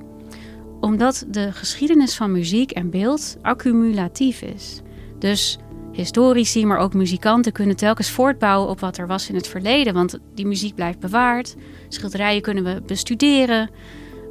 [0.80, 4.82] omdat de geschiedenis van muziek en beeld accumulatief is.
[5.18, 5.58] Dus
[5.96, 9.94] historici, maar ook muzikanten kunnen telkens voortbouwen op wat er was in het verleden.
[9.94, 11.56] Want die muziek blijft bewaard.
[11.88, 13.70] Schilderijen kunnen we bestuderen.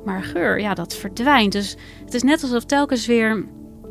[0.06, 1.52] Maar geur, ja, dat verdwijnt.
[1.52, 1.76] Dus
[2.06, 3.46] het is net alsof telkens weer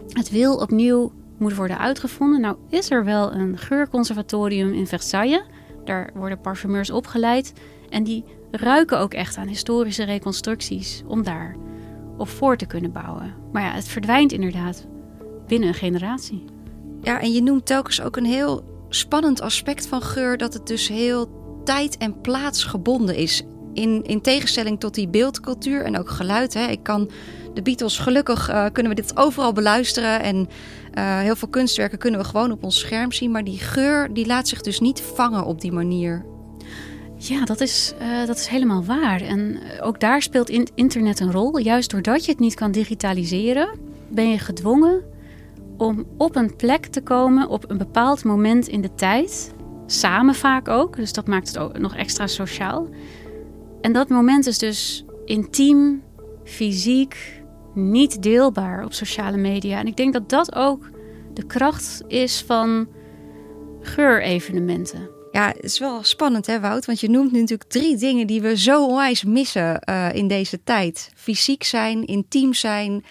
[0.09, 2.41] het wil opnieuw moet worden uitgevonden.
[2.41, 5.43] Nou is er wel een geurconservatorium in Versailles.
[5.85, 7.53] Daar worden parfumeurs opgeleid.
[7.89, 11.57] En die ruiken ook echt aan historische reconstructies om daar
[12.17, 13.35] op voor te kunnen bouwen.
[13.53, 14.87] Maar ja, het verdwijnt inderdaad
[15.47, 16.54] binnen een generatie.
[17.05, 20.89] Ja, en je noemt telkens ook een heel spannend aspect van geur, dat het dus
[20.89, 21.29] heel
[21.65, 23.43] tijd- en plaatsgebonden is.
[23.73, 26.55] In, in tegenstelling tot die beeldcultuur en ook geluid.
[26.55, 26.67] Hè.
[26.67, 27.11] Ik kan
[27.55, 30.23] de Beatles, gelukkig uh, kunnen we dit overal beluisteren.
[30.23, 33.31] En uh, heel veel kunstwerken kunnen we gewoon op ons scherm zien.
[33.31, 36.25] Maar die geur die laat zich dus niet vangen op die manier.
[37.17, 39.21] Ja, dat is, uh, dat is helemaal waar.
[39.21, 41.59] En ook daar speelt in internet een rol.
[41.59, 45.13] Juist doordat je het niet kan digitaliseren, ben je gedwongen
[45.77, 49.55] om op een plek te komen op een bepaald moment in de tijd.
[49.87, 52.89] Samen vaak ook, dus dat maakt het ook nog extra sociaal.
[53.81, 56.03] En dat moment is dus intiem,
[56.45, 57.43] fysiek,
[57.75, 59.79] niet deelbaar op sociale media.
[59.79, 60.91] En ik denk dat dat ook
[61.35, 62.89] de kracht is van
[63.81, 65.09] geurevenementen.
[65.33, 68.41] Ja, het is wel spannend hè Wout, want je noemt nu natuurlijk drie dingen die
[68.43, 71.11] we zo onwijs missen uh, in deze tijd.
[71.15, 73.05] Fysiek zijn, intiem zijn,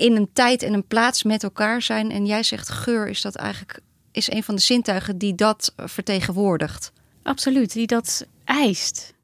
[0.00, 2.10] in een tijd en een plaats met elkaar zijn.
[2.10, 3.80] En jij zegt geur is dat eigenlijk
[4.12, 6.92] is een van de zintuigen die dat vertegenwoordigt.
[7.22, 9.14] Absoluut, die dat eist.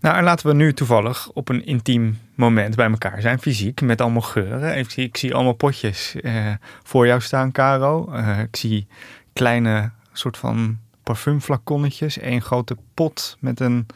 [0.00, 4.00] Nou, en laten we nu toevallig op een intiem moment bij elkaar zijn, fysiek, met
[4.00, 4.78] allemaal geuren.
[4.78, 8.12] Ik zie, ik zie allemaal potjes eh, voor jou staan, Caro.
[8.12, 8.86] Uh, ik zie
[9.32, 13.86] kleine soort van parfumflaconnetjes, één grote pot met een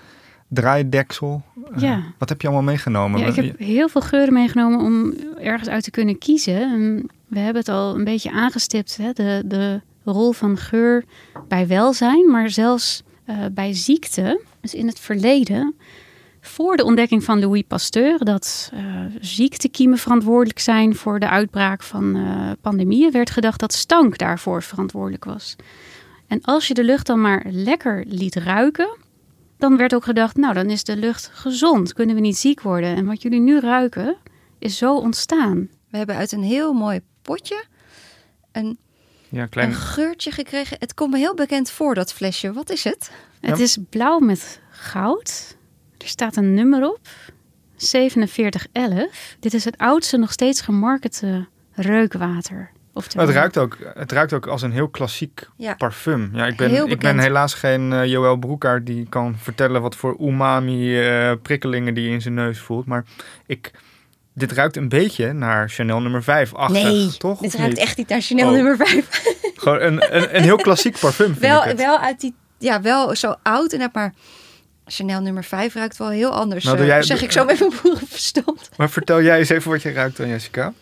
[0.49, 1.43] draaideksel.
[1.73, 1.97] Eh, ja.
[1.97, 3.21] Uh, wat heb je allemaal meegenomen?
[3.21, 6.61] Ja, ik heb heel veel geuren meegenomen om ergens uit te kunnen kiezen.
[6.61, 9.13] En we hebben het al een beetje aangestipt, hè?
[9.13, 11.05] De, de rol van geur
[11.49, 14.41] bij welzijn, maar zelfs uh, bij ziekte.
[14.61, 15.75] Dus in het verleden,
[16.41, 18.81] voor de ontdekking van Louis Pasteur, dat uh,
[19.21, 22.19] ziektekiemen verantwoordelijk zijn voor de uitbraak van
[22.61, 25.57] pandemieën, werd gedacht dat stank daarvoor verantwoordelijk was.
[26.27, 28.97] En als je de lucht dan maar lekker liet ruiken,
[29.69, 32.97] dan werd ook gedacht, nou dan is de lucht gezond, kunnen we niet ziek worden.
[32.97, 34.17] En wat jullie nu ruiken,
[34.59, 35.69] is zo ontstaan.
[35.91, 37.65] We hebben uit een heel mooi potje
[38.53, 38.79] een,
[39.29, 39.69] ja, klein...
[39.69, 40.77] een geurtje gekregen.
[40.81, 42.53] Het komt me heel bekend voor, dat flesje.
[42.53, 43.11] Wat is het?
[43.41, 45.57] Het is blauw met goud.
[45.99, 47.09] Er staat een nummer op.
[47.77, 49.37] 4711.
[49.41, 52.71] Dit is het oudste nog steeds gemarkete reukwater.
[52.95, 53.27] Oftewel...
[53.27, 55.75] Het, ruikt ook, het ruikt ook als een heel klassiek ja.
[55.75, 56.31] parfum.
[56.33, 60.17] Ja, ik, ben, ik ben helaas geen uh, Joël Broekaert die kan vertellen wat voor
[60.21, 62.87] umami uh, prikkelingen die in zijn neus voelt.
[62.87, 63.05] Maar
[63.47, 63.71] ik,
[64.33, 67.41] dit ruikt een beetje naar Chanel nummer 5 achter, nee, toch?
[67.41, 68.55] dit ruikt echt niet naar Chanel oh.
[68.55, 69.09] nummer 5.
[69.57, 73.73] Gewoon een, een, een heel klassiek parfum wel, wel uit die, ja, wel zo oud
[73.73, 74.13] en maar...
[74.87, 76.65] Chanel nummer 5 ruikt wel heel anders.
[76.65, 78.71] Nou, jij, uh, zeg ik zo met mijn boerenverstand.
[78.77, 80.73] Maar vertel jij eens even wat je ruikt dan, Jessica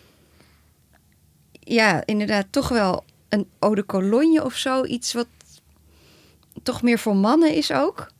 [1.64, 4.84] ja, inderdaad toch wel een eau de cologne of zo.
[4.84, 5.26] Iets wat
[6.62, 8.10] toch meer voor mannen is ook.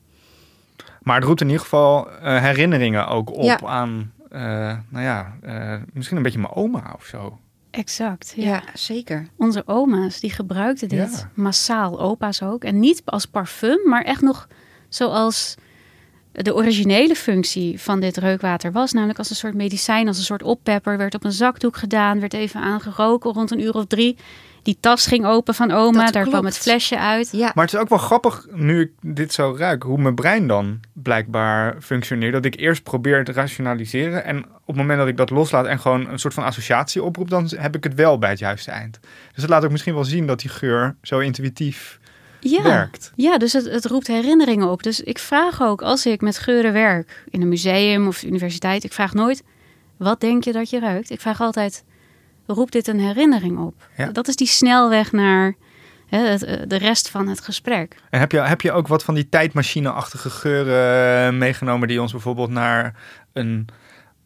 [1.02, 3.58] Maar het roept in ieder geval uh, herinneringen ook op ja.
[3.64, 4.40] aan, uh,
[4.88, 7.38] nou ja, uh, misschien een beetje mijn oma of zo.
[7.70, 8.44] Exact, ja.
[8.44, 8.62] ja.
[8.74, 9.26] zeker.
[9.36, 11.30] Onze oma's, die gebruikten dit ja.
[11.34, 12.64] massaal, opa's ook.
[12.64, 14.48] En niet als parfum, maar echt nog
[14.88, 15.54] zoals
[16.32, 20.42] de originele functie van dit reukwater was namelijk als een soort medicijn, als een soort
[20.42, 24.16] oppepper, werd op een zakdoek gedaan, werd even aangeroken rond een uur of drie.
[24.62, 27.28] Die tas ging open van oma, Dat daar kwam het flesje uit.
[27.32, 30.46] Ja, Maar het is ook wel grappig, nu ik dit zo ruik, hoe mijn brein
[30.46, 32.32] dan blijkbaar functioneert.
[32.32, 34.24] Dat ik eerst probeer te rationaliseren.
[34.24, 37.30] En op het moment dat ik dat loslaat en gewoon een soort van associatie oproep,
[37.30, 38.98] dan heb ik het wel bij het juiste eind.
[39.32, 42.00] Dus dat laat ook misschien wel zien dat die geur zo intuïtief
[42.50, 43.12] Ja, werkt.
[43.14, 44.82] ja dus het, het roept herinneringen op.
[44.82, 48.92] Dus ik vraag ook, als ik met geuren werk, in een museum of universiteit, ik
[48.92, 49.42] vraag nooit,
[49.96, 51.10] wat denk je dat je ruikt?
[51.10, 51.84] Ik vraag altijd,
[52.46, 53.88] roept dit een herinnering op?
[53.96, 54.06] Ja.
[54.06, 55.54] Dat is die snelweg naar
[56.06, 57.96] hè, het, eh, de rest van het gesprek.
[58.10, 62.12] En heb je, heb je ook wat van die tijdmachine-achtige geuren eh, meegenomen die ons
[62.12, 62.94] bijvoorbeeld naar
[63.32, 63.66] een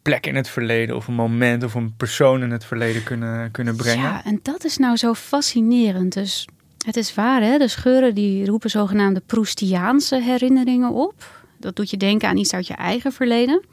[0.01, 3.75] plek in het verleden of een moment of een persoon in het verleden kunnen, kunnen
[3.75, 4.03] brengen?
[4.03, 6.13] Ja, en dat is nou zo fascinerend.
[6.13, 6.47] Dus
[6.87, 7.57] het is waar, hè?
[7.57, 11.45] De scheuren die roepen zogenaamde Proustiaanse herinneringen op.
[11.59, 13.65] Dat doet je denken aan iets uit je eigen verleden.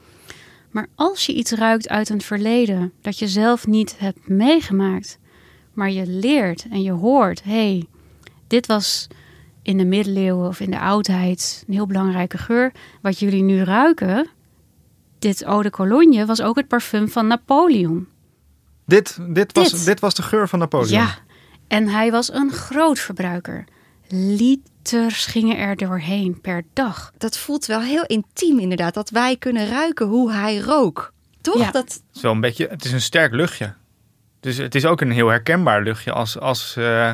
[0.71, 5.19] Maar als je iets ruikt uit een verleden dat je zelf niet hebt meegemaakt,
[5.73, 7.85] maar je leert en je hoort, hé, hey,
[8.47, 9.07] dit was
[9.61, 12.71] in de middeleeuwen of in de oudheid een heel belangrijke geur.
[13.01, 14.27] Wat jullie nu ruiken,
[15.19, 18.07] dit eau de cologne was ook het parfum van Napoleon.
[18.85, 19.85] Dit, dit, was, Dit.
[19.85, 20.89] dit was de geur van Napoleon.
[20.89, 21.17] Ja,
[21.67, 23.65] en hij was een groot verbruiker.
[24.07, 27.11] Liters gingen er doorheen per dag.
[27.17, 28.93] dat voelt wel heel intiem inderdaad.
[28.93, 31.13] Dat wij kunnen ruiken hoe hij rook.
[31.41, 31.57] Toch?
[31.57, 31.71] Ja.
[31.71, 33.73] Dat, Het is wel een beetje, het is een sterk luchtje.
[34.39, 36.11] Dus het is ook een heel herkenbaar luchtje.
[36.11, 37.11] Als, als eh,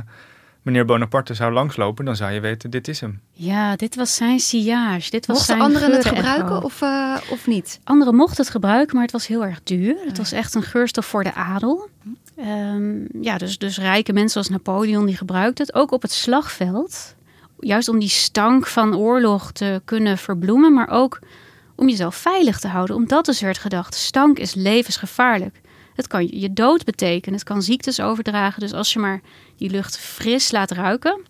[0.62, 3.22] meneer Bonaparte zou langslopen, dan zou je weten, dit is hem.
[3.32, 5.10] Ja, dit was zijn sillage.
[5.10, 7.80] Dit was mochten zijn anderen het gebruiken of, eh, of niet?
[7.84, 9.96] Anderen mochten het gebruiken, maar het was heel erg duur.
[10.06, 11.90] Het was echt een geurstof voor de adel.
[12.36, 15.76] Ehm, ja, dus, dus rijke mensen als Napoleon die gebruikten het.
[15.76, 17.16] Ook op het slagveld.
[17.60, 20.74] Juist om die stank van oorlog te kunnen verbloemen.
[20.74, 21.20] Maar ook
[21.76, 22.96] om jezelf veilig te houden.
[22.96, 25.62] Omdat dus werd gedacht, stank is levensgevaarlijk.
[25.96, 27.40] Het kan je dood betekenen.
[27.40, 28.60] Het kan ziektes overdragen.
[28.60, 29.22] Dus als je maar
[29.58, 31.22] die lucht fris laat ruiken.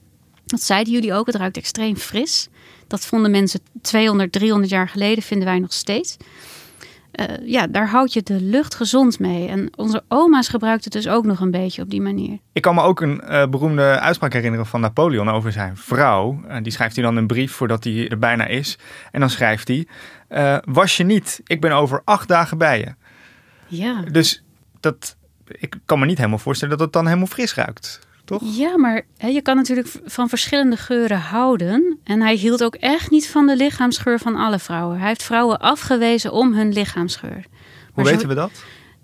[0.45, 2.47] Dat zeiden jullie ook, het ruikt extreem fris.
[2.87, 6.17] Dat vonden mensen 200, 300 jaar geleden, vinden wij nog steeds.
[7.11, 9.47] Eh, ja, daar houd je de lucht gezond mee.
[9.47, 12.37] En onze oma's gebruikten het dus ook nog een beetje op die manier.
[12.53, 16.41] Ik kan me ook een eh, beroemde uitspraak herinneren van Napoleon over zijn vrouw.
[16.47, 18.77] Eh, die schrijft hij dan een brief voordat hij er bijna is.
[19.11, 19.87] En dan schrijft hij,
[20.65, 22.93] was je niet, ik ben over acht dagen bij je.
[23.67, 24.01] Ja.
[24.01, 24.43] Dus
[24.79, 27.99] dat, ik kan me niet helemaal voorstellen dat het dan helemaal fris ruikt.
[28.31, 28.55] Toch?
[28.57, 31.99] Ja, maar je kan natuurlijk van verschillende geuren houden.
[32.03, 34.97] En hij hield ook echt niet van de lichaamsgeur van alle vrouwen.
[34.99, 37.45] Hij heeft vrouwen afgewezen om hun lichaamsgeur.
[37.93, 38.51] Hoe zo- weten we dat?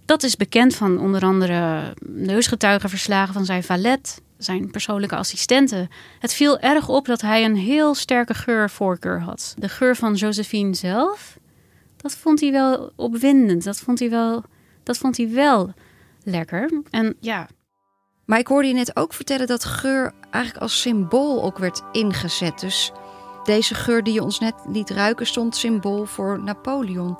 [0.05, 5.89] Dat is bekend van onder andere neusgetuigenverslagen van zijn valet, zijn persoonlijke assistenten.
[6.19, 9.55] Het viel erg op dat hij een heel sterke geurvoorkeur had.
[9.57, 11.37] De geur van Josephine zelf,
[11.97, 13.63] dat vond hij wel opwindend.
[13.63, 14.43] Dat vond hij wel,
[14.83, 15.73] dat vond hij wel
[16.23, 16.81] lekker.
[16.89, 17.47] En ja,
[18.27, 22.59] Maar ik hoorde je net ook vertellen dat geur eigenlijk als symbool ook werd ingezet.
[22.59, 22.91] Dus
[23.43, 27.19] deze geur die je ons net liet ruiken stond symbool voor Napoleon.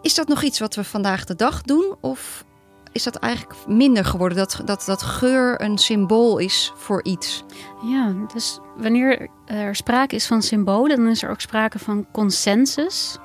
[0.00, 1.96] Is dat nog iets wat we vandaag de dag doen?
[2.00, 2.44] Of
[2.92, 4.38] is dat eigenlijk minder geworden?
[4.38, 7.44] Dat, dat, dat geur een symbool is voor iets?
[7.82, 13.18] Ja, dus wanneer er sprake is van symbolen, dan is er ook sprake van consensus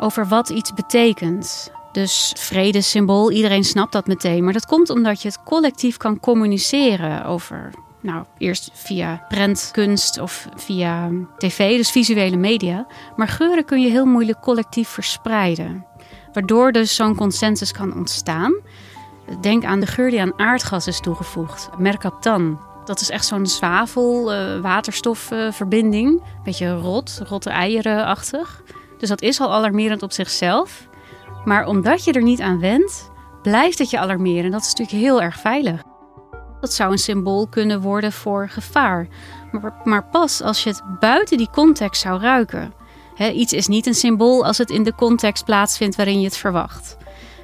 [0.00, 1.72] over wat iets betekent.
[1.92, 4.44] Dus vredessymbool, iedereen snapt dat meteen.
[4.44, 10.48] Maar dat komt omdat je het collectief kan communiceren over, nou, eerst via prentkunst of
[10.56, 12.86] via tv, dus visuele media.
[13.16, 15.86] Maar geuren kun je heel moeilijk collectief verspreiden.
[16.32, 18.54] Waardoor dus zo'n consensus kan ontstaan.
[19.40, 22.60] Denk aan de geur die aan aardgas is toegevoegd, mercaptan.
[22.84, 26.22] Dat is echt zo'n zwavel, eh, waterstofverbinding.
[26.44, 28.62] Beetje rot, rotte eierenachtig.
[28.98, 30.88] Dus dat is al alarmerend op zichzelf.
[31.44, 33.10] Maar omdat je er niet aan went,
[33.42, 34.44] blijft het je alarmeren.
[34.44, 35.82] En dat is natuurlijk heel erg veilig.
[36.60, 39.06] Dat zou een symbool kunnen worden voor gevaar.
[39.52, 42.72] Maar, maar pas als je het buiten die context zou ruiken.
[43.14, 46.36] Hè, iets is niet een symbool als het in de context plaatsvindt waarin je het
[46.36, 46.96] verwacht.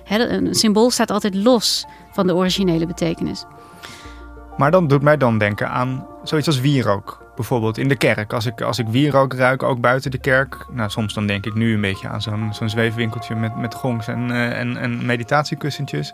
[0.05, 3.45] Hè, een symbool staat altijd los van de originele betekenis.
[4.57, 7.26] Maar dan doet mij dan denken aan zoiets als wierook.
[7.37, 8.33] Bijvoorbeeld in de kerk.
[8.33, 10.67] Als ik, als ik wierook ruik, ook buiten de kerk.
[10.71, 14.09] Nou, soms dan denk ik nu een beetje aan zo'n zo'n zweefwinkeltje met, met gongs
[14.09, 16.13] en, eh, en, en meditatiekussentjes.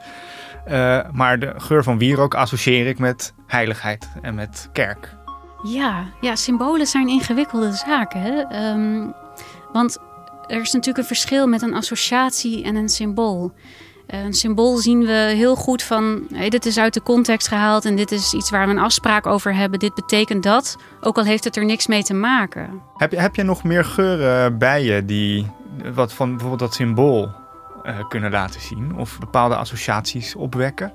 [0.65, 5.17] Eh, maar de geur van wierook associeer ik met heiligheid en met kerk.
[5.63, 8.21] Ja, ja, symbolen zijn ingewikkelde zaken.
[8.21, 8.41] Hè?
[8.41, 9.07] Ehm,
[9.73, 9.99] want
[10.47, 13.53] er is natuurlijk een verschil met een associatie en een symbool.
[14.07, 17.97] Een symbool zien we heel goed van, hey, dit is uit de context gehaald en
[17.97, 19.79] dit is iets waar we een afspraak over hebben.
[19.79, 22.83] Dit betekent dat, ook al heeft het er niks mee te maken.
[22.97, 25.47] Heb je, heb je nog meer geuren bij je die
[25.95, 27.31] wat van bijvoorbeeld dat symbool
[27.85, 30.93] uh, kunnen laten zien of bepaalde associaties opwekken?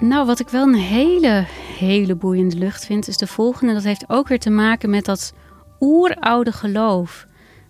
[0.00, 1.44] Nou, wat ik wel een hele,
[1.78, 3.72] hele boeiende lucht vind, is de volgende.
[3.72, 5.32] Dat heeft ook weer te maken met dat
[5.80, 7.26] oeroude geloof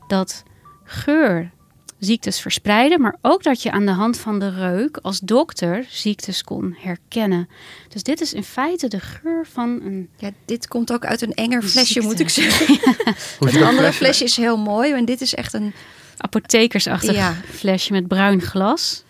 [0.06, 0.42] dat
[0.84, 1.50] geur
[1.98, 6.44] ziektes verspreiden, maar ook dat je aan de hand van de reuk als dokter ziektes
[6.44, 7.48] kon herkennen.
[7.88, 10.08] Dus dit is in feite de geur van een.
[10.16, 12.78] Ja, dit komt ook uit een enger flesje, moet ik zeggen.
[13.46, 15.72] het andere flesje is heel mooi, en dit is echt een
[16.16, 19.04] apothekersachtig flesje met bruin glas.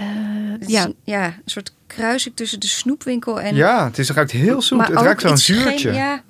[0.00, 0.92] Uh, ja.
[1.04, 3.54] ja, een soort kruising tussen de snoepwinkel en.
[3.54, 4.86] Ja, het is ruikt heel zoet.
[4.86, 5.92] het ruikt zo'n zuurtje.
[5.92, 6.22] ja.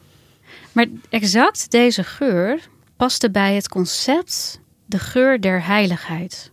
[0.72, 2.60] Maar exact deze geur
[2.96, 6.50] paste bij het concept de geur der heiligheid.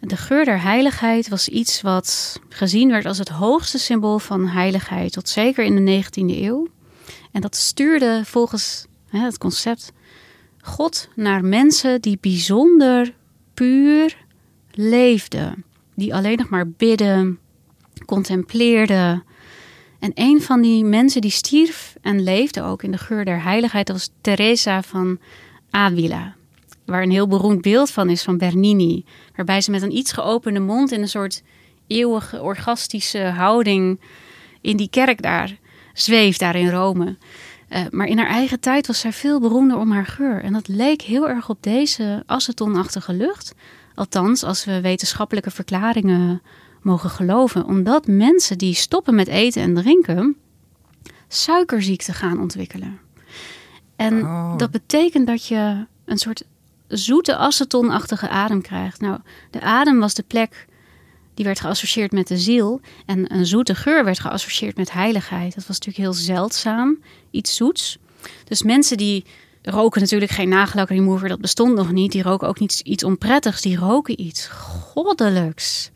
[0.00, 5.12] De geur der heiligheid was iets wat gezien werd als het hoogste symbool van heiligheid,
[5.12, 6.68] tot zeker in de 19e eeuw.
[7.30, 9.92] En dat stuurde volgens hè, het concept
[10.60, 13.14] God naar mensen die bijzonder
[13.54, 14.16] puur
[14.70, 15.64] leefden,
[15.94, 17.38] die alleen nog maar bidden,
[18.06, 19.24] contempleerden.
[19.98, 23.88] En een van die mensen die stierf en leefde ook in de geur der heiligheid,
[23.88, 25.18] was Teresa van
[25.70, 26.36] Avila
[26.92, 29.04] waar een heel beroemd beeld van is van Bernini.
[29.36, 31.42] Waarbij ze met een iets geopende mond in een soort
[31.86, 34.00] eeuwige orgastische houding
[34.60, 35.58] in die kerk daar
[35.92, 37.16] zweeft, daar in Rome.
[37.68, 40.42] Uh, maar in haar eigen tijd was zij veel beroemder om haar geur.
[40.42, 43.54] En dat leek heel erg op deze acetonachtige lucht.
[43.94, 46.42] Althans, als we wetenschappelijke verklaringen
[46.82, 47.64] mogen geloven.
[47.64, 50.36] Omdat mensen die stoppen met eten en drinken,
[51.28, 52.98] suikerziekte gaan ontwikkelen.
[53.96, 54.56] En oh.
[54.56, 56.44] dat betekent dat je een soort
[56.96, 59.00] zoete acetonachtige adem krijgt.
[59.00, 59.18] Nou,
[59.50, 60.66] de adem was de plek
[61.34, 62.80] die werd geassocieerd met de ziel.
[63.06, 65.54] En een zoete geur werd geassocieerd met heiligheid.
[65.54, 67.98] Dat was natuurlijk heel zeldzaam, iets zoets.
[68.44, 69.24] Dus mensen die
[69.62, 72.12] roken natuurlijk geen nagellak remover, dat bestond nog niet.
[72.12, 75.90] Die roken ook niet iets onprettigs, die roken iets goddelijks.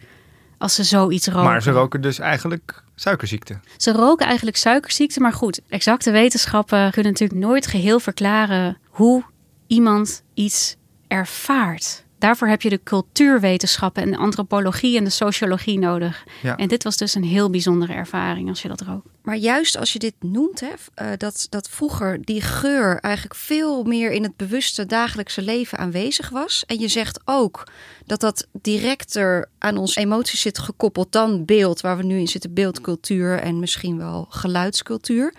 [0.58, 1.44] Als ze zoiets roken.
[1.44, 3.60] Maar ze roken dus eigenlijk suikerziekte.
[3.76, 9.24] Ze roken eigenlijk suikerziekte, maar goed, exacte wetenschappen kunnen natuurlijk nooit geheel verklaren hoe
[9.66, 10.76] iemand iets
[11.08, 12.04] ervaart.
[12.18, 16.24] Daarvoor heb je de cultuurwetenschappen en de antropologie en de sociologie nodig.
[16.42, 16.56] Ja.
[16.56, 19.08] En dit was dus een heel bijzondere ervaring als je dat rookt.
[19.22, 20.66] Maar juist als je dit noemt, hè,
[21.02, 26.28] uh, dat, dat vroeger die geur eigenlijk veel meer in het bewuste dagelijkse leven aanwezig
[26.28, 26.64] was.
[26.66, 27.66] En je zegt ook
[28.06, 32.54] dat dat directer aan onze emoties zit gekoppeld dan beeld, waar we nu in zitten,
[32.54, 35.34] beeldcultuur en misschien wel geluidscultuur.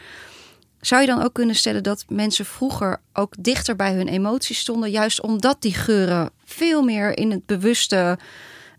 [0.88, 4.92] Zou je dan ook kunnen stellen dat mensen vroeger ook dichter bij hun emoties stonden,
[4.92, 8.18] juist omdat die geuren veel meer in het bewuste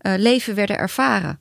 [0.03, 1.41] uh, leven werden ervaren?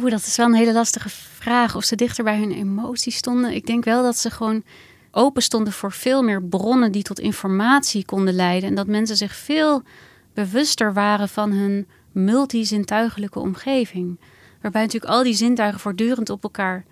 [0.00, 1.76] Oeh, dat is wel een hele lastige vraag.
[1.76, 3.52] Of ze dichter bij hun emoties stonden.
[3.52, 4.62] Ik denk wel dat ze gewoon
[5.10, 8.68] open stonden voor veel meer bronnen die tot informatie konden leiden.
[8.68, 9.82] En dat mensen zich veel
[10.34, 14.20] bewuster waren van hun multizintuigelijke omgeving.
[14.60, 16.84] Waarbij natuurlijk al die zintuigen voortdurend op elkaar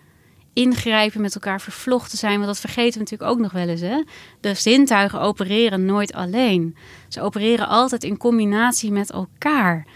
[0.53, 2.35] ingrijpen, met elkaar vervlochten zijn.
[2.35, 3.81] Want dat vergeten we natuurlijk ook nog wel eens.
[3.81, 4.03] Hè?
[4.41, 6.77] De zintuigen opereren nooit alleen.
[7.09, 9.87] Ze opereren altijd in combinatie met elkaar.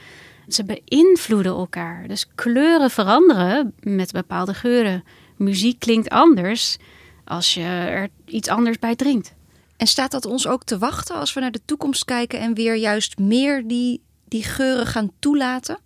[0.48, 2.08] Ze beïnvloeden elkaar.
[2.08, 5.04] Dus kleuren veranderen met bepaalde geuren.
[5.36, 6.76] Muziek klinkt anders
[7.24, 9.34] als je er iets anders bij drinkt.
[9.76, 12.74] En staat dat ons ook te wachten als we naar de toekomst kijken en weer
[12.74, 15.78] juist meer die, die geuren gaan toelaten?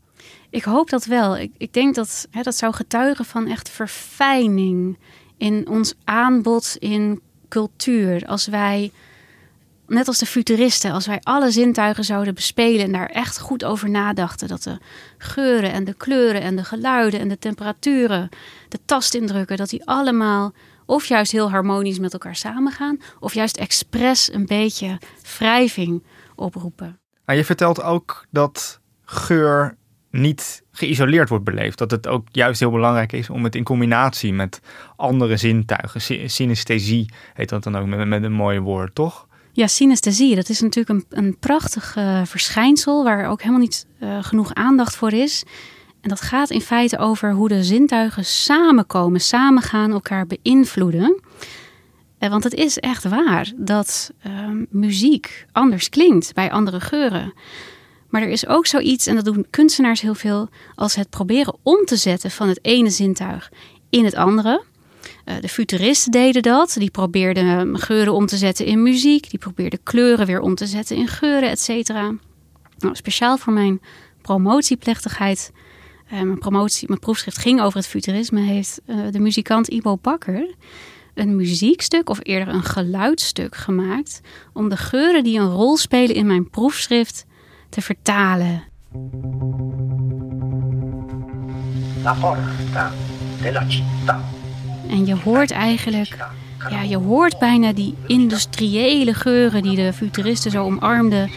[0.50, 1.36] Ik hoop dat wel.
[1.36, 4.98] Ik, ik denk dat hè, dat zou getuigen van echt verfijning
[5.36, 8.26] in ons aanbod in cultuur.
[8.26, 8.92] Als wij,
[9.86, 13.90] net als de futuristen, als wij alle zintuigen zouden bespelen en daar echt goed over
[13.90, 14.48] nadachten.
[14.48, 14.78] Dat de
[15.18, 18.28] geuren en de kleuren en de geluiden en de temperaturen,
[18.68, 20.52] de tastindrukken, dat die allemaal
[20.86, 24.98] of juist heel harmonisch met elkaar samengaan, of juist expres een beetje
[25.38, 26.04] wrijving
[26.34, 27.00] oproepen.
[27.24, 29.76] Maar je vertelt ook dat geur
[30.11, 31.78] niet geïsoleerd wordt beleefd.
[31.78, 34.61] Dat het ook juist heel belangrijk is om het in combinatie met
[34.96, 39.26] andere zintuigen, synesthesie heet dat dan ook met, met een mooie woord, toch?
[39.52, 44.22] Ja, synesthesie, dat is natuurlijk een, een prachtig uh, verschijnsel waar ook helemaal niet uh,
[44.22, 45.44] genoeg aandacht voor is.
[46.00, 51.20] En dat gaat in feite over hoe de zintuigen samenkomen, samengaan, elkaar beïnvloeden.
[52.18, 57.32] Uh, want het is echt waar dat ehm, muziek anders klinkt bij andere geuren.
[58.09, 61.84] Maar er is ook zoiets, en dat doen kunstenaars heel veel, als het proberen om
[61.84, 63.52] te zetten van het ene zintuig
[63.90, 64.64] in het andere.
[65.24, 66.74] Eh, de futuristen deden dat.
[66.78, 69.30] Die probeerden geuren om te zetten in muziek.
[69.30, 72.14] Die probeerden kleuren weer om te zetten in geuren, et cetera.
[72.78, 73.80] Nou, speciaal voor mijn
[74.22, 75.52] promotieplechtigheid
[76.12, 80.54] uh, mijn promotie, mijn proefschrift ging over het futurisme, heeft uh, de muzikant Ibo Bakker
[81.14, 84.20] een muziekstuk of eerder een geluidstuk gemaakt
[84.52, 87.26] om de geuren die een rol spelen in mijn proefschrift
[87.68, 88.62] te vertalen.
[92.02, 92.90] La porta
[93.42, 94.20] della città.
[94.88, 96.16] En je hoort eigenlijk,
[96.70, 101.30] ja, je hoort bijna die industriële geuren die de futuristen zo omarmden.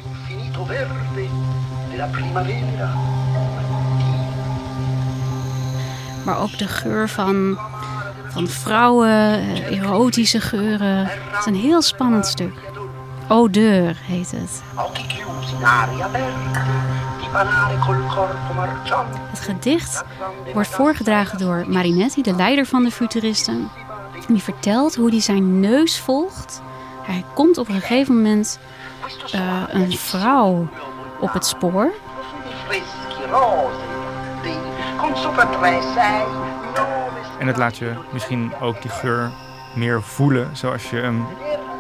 [6.25, 7.57] Maar ook de geur van,
[8.27, 10.97] van vrouwen, eh, erotische geuren.
[11.05, 12.70] Het is een heel spannend stuk.
[13.31, 14.61] Odeur heet het.
[19.29, 20.03] Het gedicht
[20.53, 23.69] wordt voorgedragen door Marinetti, de leider van de futuristen.
[24.27, 26.61] Die vertelt hoe hij zijn neus volgt.
[27.01, 28.59] Hij komt op een gegeven moment
[29.35, 30.67] uh, een vrouw
[31.19, 31.91] op het spoor.
[37.39, 39.31] En het laat je misschien ook die geur
[39.75, 41.25] meer voelen zoals je hem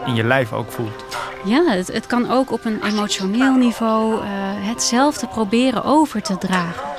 [0.05, 1.03] in je lijf ook voelt.
[1.45, 4.29] Ja, het, kan ook op een emotioneel niveau uh,
[4.67, 6.89] hetzelfde proberen over te dragen.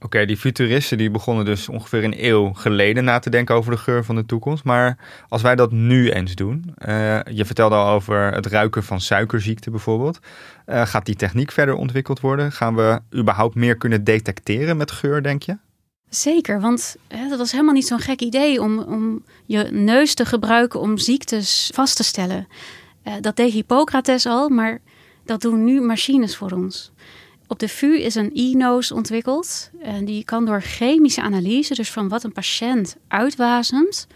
[0.00, 3.78] Oké, die futuristen die begonnen dus ongeveer een eeuw geleden na te denken over de
[3.78, 4.64] geur van de toekomst.
[4.64, 4.98] Maar
[5.28, 9.70] als wij dat nu eens doen, uh, je vertelde al over het ruiken van suikerziekte
[9.70, 10.18] bijvoorbeeld.
[10.66, 12.52] Uh, gaat die techniek verder ontwikkeld worden?
[12.52, 15.56] Gaan we überhaupt meer kunnen detecteren met geur, denk je?
[16.10, 20.24] Zeker, want hè, dat was helemaal niet zo'n gek idee om, om je neus te
[20.24, 22.48] gebruiken om ziektes vast te stellen.
[23.04, 24.78] Uh, dat deed Hippocrates al, maar
[25.24, 26.92] dat doen nu machines voor ons.
[27.46, 29.70] Op de VU is een e-nose ontwikkeld.
[29.82, 34.06] En die kan door chemische analyse, dus van wat een patiënt uitwasemt,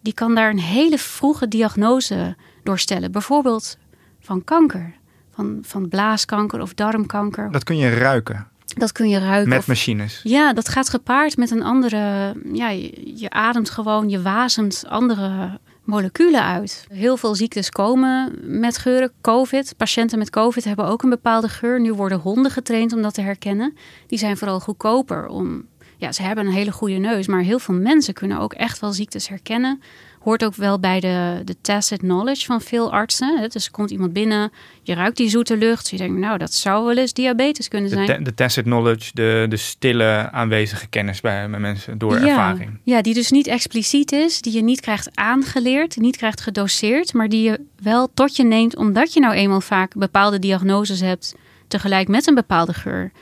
[0.00, 3.12] die kan daar een hele vroege diagnose doorstellen.
[3.12, 3.76] Bijvoorbeeld
[4.20, 4.94] van kanker,
[5.30, 7.50] van, van blaaskanker of darmkanker.
[7.50, 8.51] Dat kun je ruiken.
[8.74, 9.48] Dat kun je ruiken.
[9.48, 10.20] Met machines.
[10.22, 12.32] Ja, dat gaat gepaard met een andere.
[12.52, 16.86] Ja, je, je ademt gewoon, je wasemt andere moleculen uit.
[16.88, 19.12] Heel veel ziektes komen met geuren.
[19.20, 21.80] COVID, patiënten met COVID hebben ook een bepaalde geur.
[21.80, 23.76] Nu worden honden getraind om dat te herkennen.
[24.06, 25.66] Die zijn vooral goedkoper om.
[25.96, 28.92] Ja, ze hebben een hele goede neus, maar heel veel mensen kunnen ook echt wel
[28.92, 29.82] ziektes herkennen
[30.24, 33.50] hoort ook wel bij de, de tacit knowledge van veel artsen.
[33.50, 34.52] Dus er komt iemand binnen,
[34.82, 35.90] je ruikt die zoete lucht.
[35.90, 38.06] Je denkt, nou, dat zou wel eens diabetes kunnen zijn.
[38.06, 42.78] De, de tacit knowledge, de, de stille aanwezige kennis bij, bij mensen door ervaring.
[42.82, 47.28] Ja, die dus niet expliciet is, die je niet krijgt aangeleerd, niet krijgt gedoseerd, maar
[47.28, 51.34] die je wel tot je neemt omdat je nou eenmaal vaak bepaalde diagnoses hebt
[51.68, 53.12] tegelijk met een bepaalde geur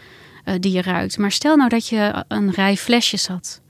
[0.44, 1.18] uh, die je ruikt.
[1.18, 3.60] Maar stel nou dat je een rij flesjes had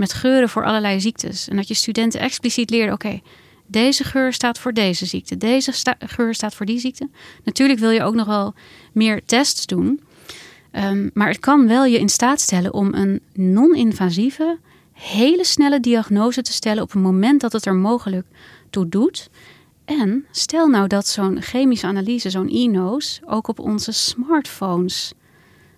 [0.00, 1.48] met geuren voor allerlei ziektes.
[1.48, 3.20] En dat je studenten expliciet leerden: oké,
[3.66, 7.08] deze geur staat voor deze ziekte, deze geur staat voor die ziekte.
[7.44, 8.54] Natuurlijk wil je ook nog wel
[8.92, 10.00] meer tests doen.
[10.72, 14.58] Um, maar het kan wel je in staat stellen om een non-invasieve,
[14.92, 18.26] hele snelle diagnose te stellen op het moment dat het er mogelijk
[18.70, 19.30] toe doet.
[19.84, 25.12] En stel nou dat zo'n chemische analyse, zo'n e-nose, ook op onze smartphones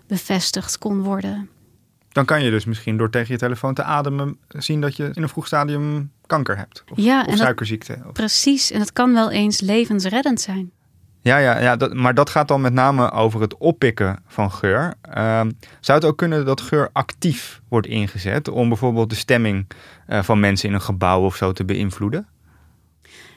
[0.07, 1.49] bevestigd kon worden
[2.13, 5.23] dan kan je dus misschien door tegen je telefoon te ademen zien dat je in
[5.23, 6.85] een vroeg stadium kanker hebt.
[6.89, 7.99] Of, ja, of suikerziekte.
[8.13, 10.73] precies, en dat kan wel eens levensreddend zijn.
[11.23, 14.95] Ja, ja, ja dat, maar dat gaat dan met name over het oppikken van geur.
[15.17, 15.41] Uh,
[15.81, 19.67] zou het ook kunnen dat geur actief wordt ingezet om bijvoorbeeld de stemming
[20.09, 22.27] uh, van mensen in een gebouw of zo te beïnvloeden?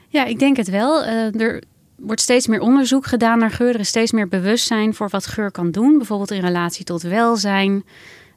[0.07, 1.03] Ja, ik denk het wel.
[1.03, 1.63] Uh, er
[1.95, 3.73] wordt steeds meer onderzoek gedaan naar geur.
[3.73, 7.84] Er is steeds meer bewustzijn voor wat geur kan doen, bijvoorbeeld in relatie tot welzijn.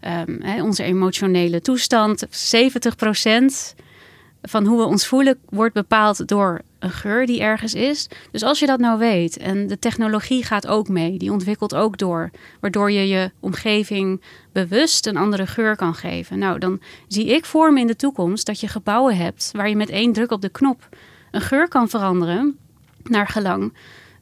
[0.01, 2.27] Um, onze emotionele toestand.
[2.27, 2.29] 70%
[4.43, 8.09] van hoe we ons voelen wordt bepaald door een geur die ergens is.
[8.31, 11.99] Dus als je dat nou weet en de technologie gaat ook mee, die ontwikkelt ook
[11.99, 12.31] door,
[12.61, 14.23] waardoor je je omgeving
[14.53, 16.39] bewust een andere geur kan geven.
[16.39, 19.77] Nou, dan zie ik voor me in de toekomst dat je gebouwen hebt waar je
[19.77, 20.89] met één druk op de knop
[21.31, 22.59] een geur kan veranderen
[23.03, 23.73] naar gelang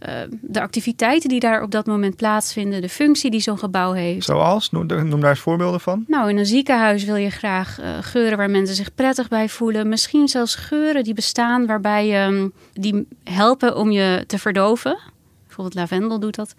[0.01, 4.25] uh, de activiteiten die daar op dat moment plaatsvinden, de functie die zo'n gebouw heeft.
[4.25, 4.71] Zoals?
[4.71, 6.05] Noem, noem, daar eens voorbeelden van.
[6.07, 9.89] Nou, in een ziekenhuis wil je graag uh, geuren waar mensen zich prettig bij voelen.
[9.89, 14.99] Misschien zelfs geuren die bestaan waarbij je, um, die helpen om je te verdoven.
[15.47, 16.55] Bijvoorbeeld lavendel doet dat.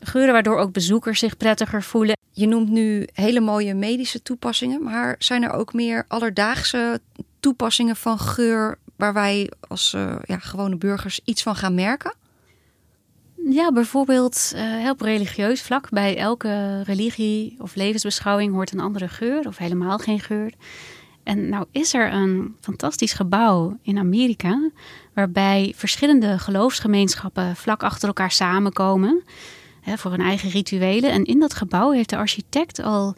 [0.00, 2.16] Geuren waardoor ook bezoekers zich prettiger voelen.
[2.32, 7.00] Je noemt nu hele mooie medische toepassingen, maar zijn er ook meer alledaagse
[7.40, 12.14] toepassingen van geur waar wij als uh, ja, gewone burgers iets van gaan merken?
[13.50, 15.90] Ja, bijvoorbeeld uh, op religieus vlak.
[15.90, 20.52] Bij elke religie of levensbeschouwing hoort een andere geur of helemaal geen geur.
[21.22, 24.70] En nou is er een fantastisch gebouw in Amerika
[25.14, 29.22] waarbij verschillende geloofsgemeenschappen vlak achter elkaar samenkomen
[29.80, 31.10] hè, voor hun eigen rituelen.
[31.10, 33.14] En in dat gebouw heeft de architect al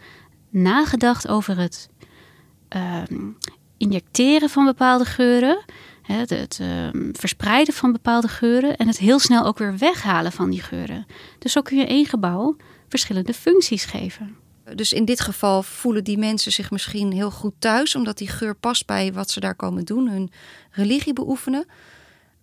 [0.50, 1.88] nagedacht over het
[2.68, 3.30] ehm,
[3.76, 5.64] injecteren van bepaalde geuren,
[6.06, 10.50] het, het ehm, verspreiden van bepaalde geuren en het heel snel ook weer weghalen van
[10.50, 11.06] die geuren.
[11.38, 12.56] Dus zo kun je één gebouw
[12.88, 14.36] verschillende functies geven.
[14.74, 18.54] Dus in dit geval voelen die mensen zich misschien heel goed thuis, omdat die geur
[18.54, 20.30] past bij wat ze daar komen doen, hun
[20.70, 21.66] religie beoefenen.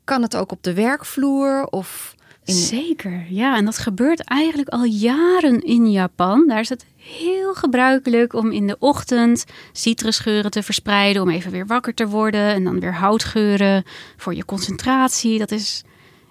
[0.03, 3.57] Kan het ook op de werkvloer of Zeker, ja.
[3.57, 6.47] En dat gebeurt eigenlijk al jaren in Japan.
[6.47, 11.65] Daar is het heel gebruikelijk om in de ochtend citrusgeuren te verspreiden, om even weer
[11.65, 12.53] wakker te worden.
[12.53, 13.83] En dan weer houtgeuren
[14.17, 15.39] voor je concentratie.
[15.39, 15.83] Dat is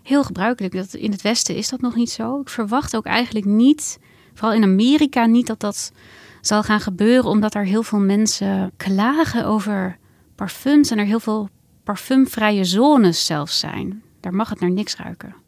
[0.03, 0.75] heel gebruikelijk.
[0.75, 2.41] Dat, in het Westen is dat nog niet zo.
[2.41, 3.99] Ik verwacht ook eigenlijk niet
[4.35, 5.93] vooral in Amerika niet dat dat
[6.41, 9.99] zal gaan gebeuren, omdat er heel veel mensen klagen over
[10.35, 11.49] parfums en er heel veel
[11.85, 14.03] parfumvrije zones zelfs zijn.
[14.21, 15.42] Daar mag het naar niks ruiken.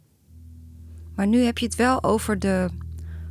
[1.14, 2.68] Maar nu heb je het wel over de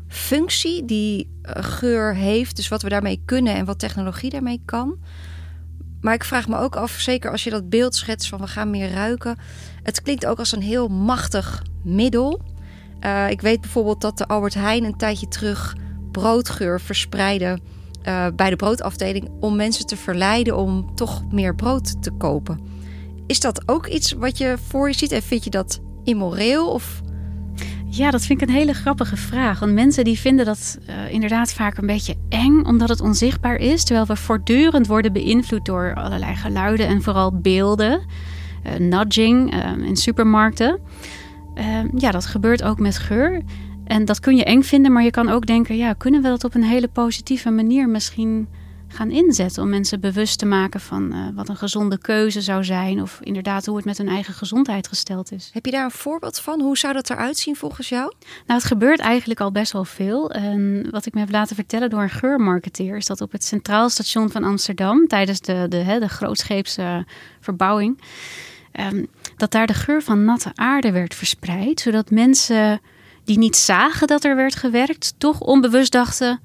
[0.07, 4.97] functie die geur heeft, dus wat we daarmee kunnen en wat technologie daarmee kan.
[6.01, 8.69] Maar ik vraag me ook af, zeker als je dat beeld schetst van we gaan
[8.69, 9.38] meer ruiken.
[9.84, 12.41] Het klinkt ook als een heel machtig middel.
[13.01, 15.75] Uh, ik weet bijvoorbeeld dat de Albert Heijn een tijdje terug
[16.11, 17.59] broodgeur verspreidde
[18.07, 22.59] uh, bij de broodafdeling om mensen te verleiden om toch meer brood te kopen.
[23.27, 27.01] Is dat ook iets wat je voor je ziet en vind je dat immoreel of
[27.95, 29.59] ja, dat vind ik een hele grappige vraag.
[29.59, 33.83] Want mensen die vinden dat uh, inderdaad vaak een beetje eng, omdat het onzichtbaar is.
[33.83, 38.01] Terwijl we voortdurend worden beïnvloed door allerlei geluiden en vooral beelden.
[38.65, 40.79] Uh, nudging uh, in supermarkten.
[41.55, 43.41] Ehm, ja, dat gebeurt ook met geur.
[43.85, 46.43] En dat kun je eng vinden, maar je kan ook denken: ja, kunnen we dat
[46.43, 48.47] op een hele positieve manier misschien
[48.93, 53.01] gaan inzetten om mensen bewust te maken van uh, wat een gezonde keuze zou zijn
[53.01, 55.49] of inderdaad hoe het met hun eigen gezondheid gesteld is.
[55.53, 56.61] Heb je daar een voorbeeld van?
[56.61, 58.13] Hoe zou dat eruit zien volgens jou?
[58.47, 60.31] Nou, het gebeurt eigenlijk al best wel veel.
[60.31, 63.89] En wat ik me heb laten vertellen door een geurmarketeer is dat op het Centraal
[63.89, 67.05] Station van Amsterdam tijdens de, de, hè, de grootscheepse
[67.39, 68.01] verbouwing
[68.79, 72.81] um, dat daar de geur van natte aarde werd verspreid, zodat mensen
[73.23, 76.39] die niet zagen dat er werd gewerkt, toch onbewust dachten: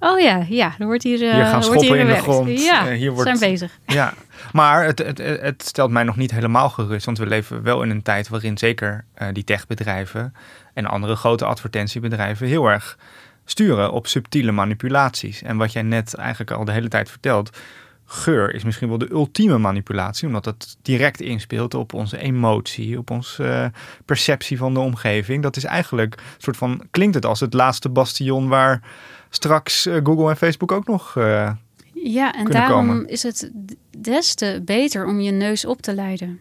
[0.00, 2.62] Oh ja, ja, er wordt hier, hier gaan wordt hier in de grond.
[2.62, 3.78] Ja, uh, hier wordt, zijn bezig.
[3.86, 4.14] Ja,
[4.52, 7.04] maar het, het, het, stelt mij nog niet helemaal gerust.
[7.04, 10.34] Want we leven wel in een tijd waarin zeker uh, die techbedrijven
[10.74, 12.98] en andere grote advertentiebedrijven heel erg
[13.44, 15.42] sturen op subtiele manipulaties.
[15.42, 17.58] En wat jij net eigenlijk al de hele tijd vertelt,
[18.06, 23.10] geur is misschien wel de ultieme manipulatie, omdat het direct inspeelt op onze emotie, op
[23.10, 25.42] onze uh, perceptie van de omgeving.
[25.42, 28.82] Dat is eigenlijk een soort van, klinkt het als het laatste bastion waar
[29.30, 31.14] straks uh, Google en Facebook ook nog.
[31.14, 31.50] Uh,
[31.92, 33.08] ja, en daarom komen.
[33.08, 33.50] is het
[33.98, 36.40] des te beter om je neus op te leiden.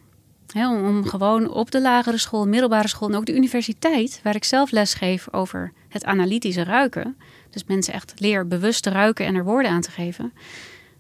[0.52, 4.36] He, om, om, gewoon op de lagere school, middelbare school en ook de universiteit, waar
[4.36, 7.18] ik zelf les geef over het analytische ruiken.
[7.50, 10.34] Dus mensen echt leer bewust te ruiken en er woorden aan te geven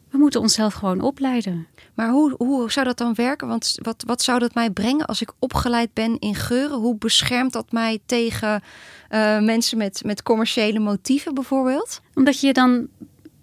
[0.10, 1.68] we moeten onszelf gewoon opleiden.
[1.94, 3.48] Maar hoe, hoe zou dat dan werken?
[3.48, 6.78] Want wat, wat zou dat mij brengen als ik opgeleid ben in geuren?
[6.78, 8.62] Hoe beschermt dat mij tegen
[9.10, 12.02] uh, mensen met, met commerciële motieven bijvoorbeeld?
[12.14, 12.88] Omdat je dan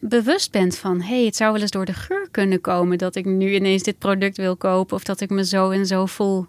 [0.00, 1.00] bewust bent van...
[1.00, 2.98] hé, hey, het zou wel eens door de geur kunnen komen...
[2.98, 4.96] dat ik nu ineens dit product wil kopen...
[4.96, 6.46] of dat ik me zo en zo voel.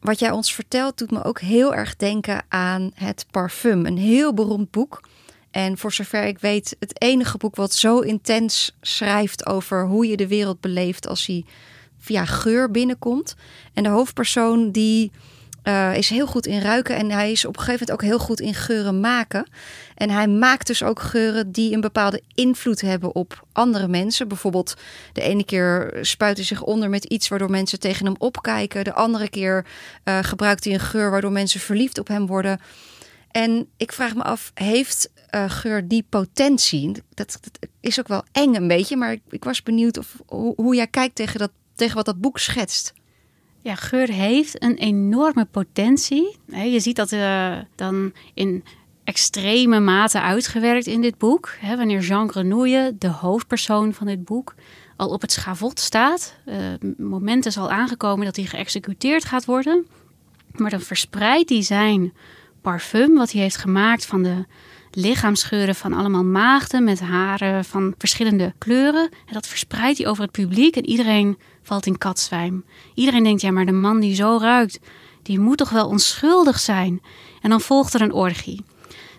[0.00, 3.86] Wat jij ons vertelt doet me ook heel erg denken aan het parfum.
[3.86, 5.00] Een heel beroemd boek
[5.50, 10.16] en voor zover ik weet, het enige boek wat zo intens schrijft over hoe je
[10.16, 11.44] de wereld beleeft als hij
[11.98, 13.34] via geur binnenkomt.
[13.74, 15.10] En de hoofdpersoon die
[15.68, 18.26] uh, is heel goed in ruiken en hij is op een gegeven moment ook heel
[18.26, 19.50] goed in geuren maken.
[19.94, 24.28] En hij maakt dus ook geuren die een bepaalde invloed hebben op andere mensen.
[24.28, 24.74] Bijvoorbeeld
[25.12, 28.84] de ene keer spuit hij zich onder met iets waardoor mensen tegen hem opkijken.
[28.84, 29.66] De andere keer
[30.04, 32.60] uh, gebruikt hij een geur waardoor mensen verliefd op hem worden.
[33.30, 36.92] En ik vraag me af, heeft uh, geur die potentie?
[36.92, 40.52] Dat, dat, is ook wel eng een beetje, maar ik, ik was benieuwd of, hoe,
[40.56, 42.92] hoe jij kijkt tegen, dat, tegen wat dat boek schetst.
[43.76, 46.36] Geur heeft een enorme potentie.
[46.46, 48.64] Je ziet dat uh, dan in
[49.04, 51.50] extreme mate uitgewerkt in dit boek.
[51.76, 54.54] Wanneer Jean Grenouille, de hoofdpersoon van dit boek,
[54.96, 56.34] al op het schavot staat.
[56.46, 56.54] Uh,
[56.96, 59.86] moment is al aangekomen dat hij geëxecuteerd gaat worden.
[60.52, 62.12] Maar dan verspreidt hij zijn
[62.60, 64.44] parfum, wat hij heeft gemaakt van de
[64.90, 69.08] lichaamsgeuren van allemaal maagden met haren van verschillende kleuren.
[69.26, 71.38] En dat verspreidt hij over het publiek en iedereen
[71.68, 72.64] valt in katzwijm.
[72.94, 74.80] Iedereen denkt, ja, maar de man die zo ruikt,
[75.22, 77.02] die moet toch wel onschuldig zijn.
[77.42, 78.64] En dan volgt er een orgie.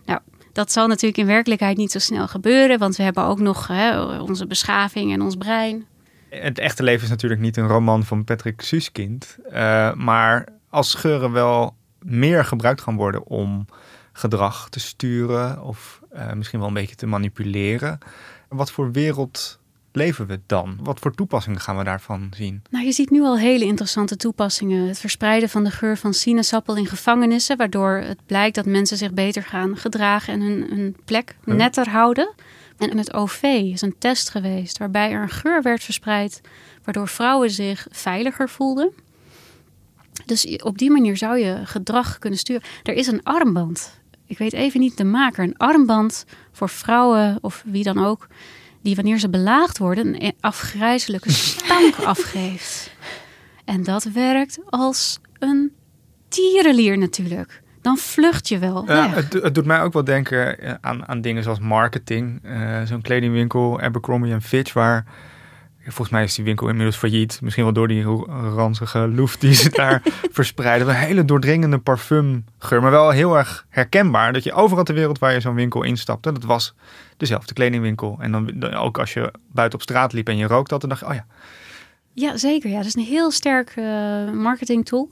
[0.05, 0.19] Nou,
[0.53, 4.19] dat zal natuurlijk in werkelijkheid niet zo snel gebeuren, want we hebben ook nog hè,
[4.19, 5.85] onze beschaving en ons brein.
[6.29, 9.37] Het echte leven is natuurlijk niet een roman van Patrick Suskind.
[9.45, 13.65] Uh, maar als geuren wel meer gebruikt gaan worden om
[14.13, 17.97] gedrag te sturen of uh, misschien wel een beetje te manipuleren.
[18.49, 19.58] Wat voor wereld
[19.91, 20.79] leven we dan?
[20.83, 22.61] Wat voor toepassingen gaan we daarvan zien?
[22.69, 24.87] Nou, je ziet nu al hele interessante toepassingen.
[24.87, 29.13] Het verspreiden van de geur van sinaasappel in gevangenissen, waardoor het blijkt dat mensen zich
[29.13, 32.33] beter gaan gedragen en hun, hun plek netter houden.
[32.77, 36.41] En het OV is een test geweest waarbij er een geur werd verspreid,
[36.83, 38.91] waardoor vrouwen zich veiliger voelden.
[40.25, 42.63] Dus op die manier zou je gedrag kunnen sturen.
[42.83, 43.99] Er is een armband.
[44.25, 45.43] Ik weet even niet de maker.
[45.43, 48.27] Een armband voor vrouwen of wie dan ook.
[48.81, 52.91] Die wanneer ze belaagd worden een afgrijzelijke stank afgeeft.
[53.65, 55.71] En dat werkt als een
[56.27, 58.83] tierenlier natuurlijk dan vlucht je wel.
[58.87, 62.39] Ja, het, het, doet mij ook wel denken eh, aan, aan dingen zoals marketing.
[62.45, 65.05] Uh, Zo'n kledingwinkel, Abercrombie Fitch, waar
[65.89, 67.39] volgens mij is die winkel inmiddels failliet.
[67.41, 68.03] Misschien wel door die
[68.55, 70.87] ranzige loef die ze daar verspreiden.
[70.87, 74.33] Een hele doordringende parfumgeur, maar wel heel erg herkenbaar.
[74.33, 76.73] Dat je overal ter wereld waar je zo'n winkel instapte, dat was
[77.17, 78.17] dezelfde kledingwinkel.
[78.19, 81.01] En dan ook als je buiten op straat liep en je rookt dat, dan dacht
[81.01, 81.25] je, oh ja.
[82.13, 82.69] Ja, zeker.
[82.69, 83.85] Ja, dat is een heel sterk uh,
[84.31, 85.09] marketing tool.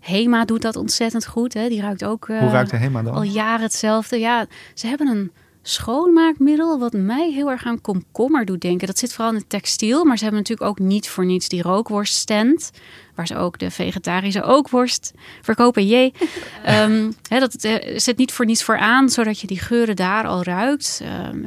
[0.00, 1.54] Hema doet dat ontzettend goed.
[1.54, 1.68] Hè.
[1.68, 3.14] Die ruikt ook uh, Hoe ruikt de Hema dan?
[3.14, 4.18] al jaren hetzelfde.
[4.18, 5.32] Ja, ze hebben een
[5.68, 8.86] schoonmaakmiddel wat mij heel erg aan komkommer doet denken.
[8.86, 11.62] Dat zit vooral in het textiel, maar ze hebben natuurlijk ook niet voor niets die
[11.62, 12.70] rookworststand,
[13.14, 15.12] waar ze ook de vegetarische ookworst
[15.42, 15.86] verkopen.
[15.86, 16.12] Jee,
[16.82, 20.42] um, dat uh, zit niet voor niets voor aan, zodat je die geuren daar al
[20.42, 21.02] ruikt.
[21.32, 21.46] Um,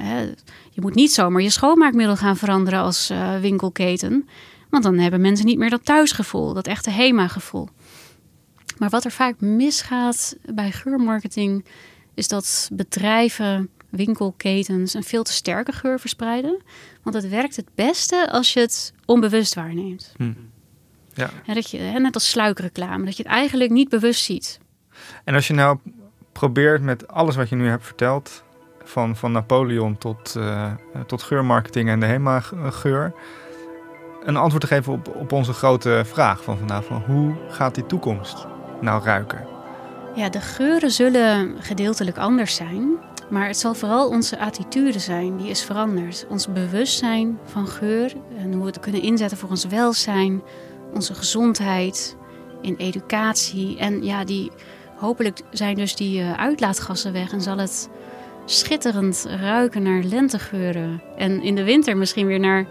[0.69, 4.27] je moet niet zomaar je schoonmaakmiddel gaan veranderen als uh, winkelketen,
[4.69, 7.69] want dan hebben mensen niet meer dat thuisgevoel, dat echte HEMA-gevoel.
[8.77, 11.65] Maar wat er vaak misgaat bij geurmarketing,
[12.13, 16.61] is dat bedrijven, winkelketens een veel te sterke geur verspreiden.
[17.03, 20.13] Want het werkt het beste als je het onbewust waarneemt.
[20.17, 20.33] Hm.
[21.13, 21.53] Ja.
[21.53, 24.59] dat je, net als sluikreclame, dat je het eigenlijk niet bewust ziet.
[25.23, 25.77] En als je nou
[26.31, 28.43] probeert met alles wat je nu hebt verteld,
[28.83, 30.71] van, van Napoleon tot, uh,
[31.07, 33.13] tot geurmarketing en de HEMA-geur,
[34.23, 37.85] een antwoord te geven op, op onze grote vraag van vandaag: van hoe gaat die
[37.85, 38.47] toekomst
[38.81, 39.47] nou ruiken?
[40.15, 42.97] Ja, de geuren zullen gedeeltelijk anders zijn.
[43.29, 46.25] Maar het zal vooral onze attitude zijn, die is veranderd.
[46.29, 50.41] Ons bewustzijn van geur en hoe we het kunnen inzetten voor ons welzijn,
[50.93, 52.15] onze gezondheid,
[52.61, 53.77] in educatie.
[53.77, 54.51] En ja, die,
[54.95, 57.89] hopelijk zijn dus die uh, uitlaatgassen weg en zal het
[58.45, 61.01] schitterend ruiken naar lentegeuren.
[61.17, 62.67] En in de winter misschien weer naar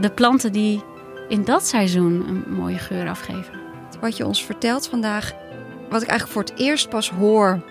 [0.00, 0.82] de planten die
[1.28, 3.62] in dat seizoen een mooie geur afgeven
[4.02, 5.32] wat je ons vertelt vandaag,
[5.90, 7.62] wat ik eigenlijk voor het eerst pas hoor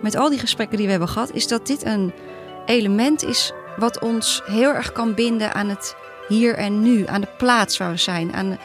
[0.00, 2.12] met al die gesprekken die we hebben gehad, is dat dit een
[2.66, 5.96] element is wat ons heel erg kan binden aan het
[6.28, 8.58] hier en nu, aan de plaats waar we zijn, aan,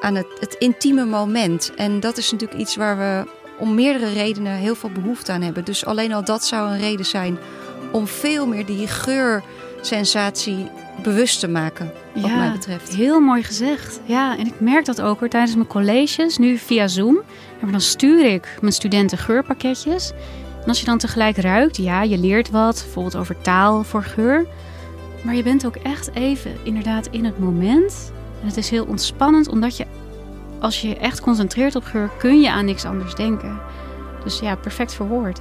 [0.00, 1.72] aan het, het intieme moment.
[1.76, 5.64] En dat is natuurlijk iets waar we om meerdere redenen heel veel behoefte aan hebben.
[5.64, 7.38] Dus alleen al dat zou een reden zijn
[7.92, 10.70] om veel meer die geursensatie
[11.02, 12.94] bewust te maken, wat mij betreft.
[12.94, 14.00] Heel mooi gezegd.
[14.04, 17.20] Ja, en ik merk dat ook hoor, tijdens mijn colleges, nu via Zoom.
[17.60, 20.12] En dan stuur ik mijn studenten geurpakketjes.
[20.68, 24.46] En als je dan tegelijk ruikt, ja, je leert wat, bijvoorbeeld over taal voor geur.
[25.22, 28.12] Maar je bent ook echt even inderdaad in het moment.
[28.40, 29.86] En het is heel ontspannend, omdat je,
[30.60, 33.60] als je je echt concentreert op geur, kun je aan niks anders denken.
[34.24, 35.40] Dus ja, perfect verwoord.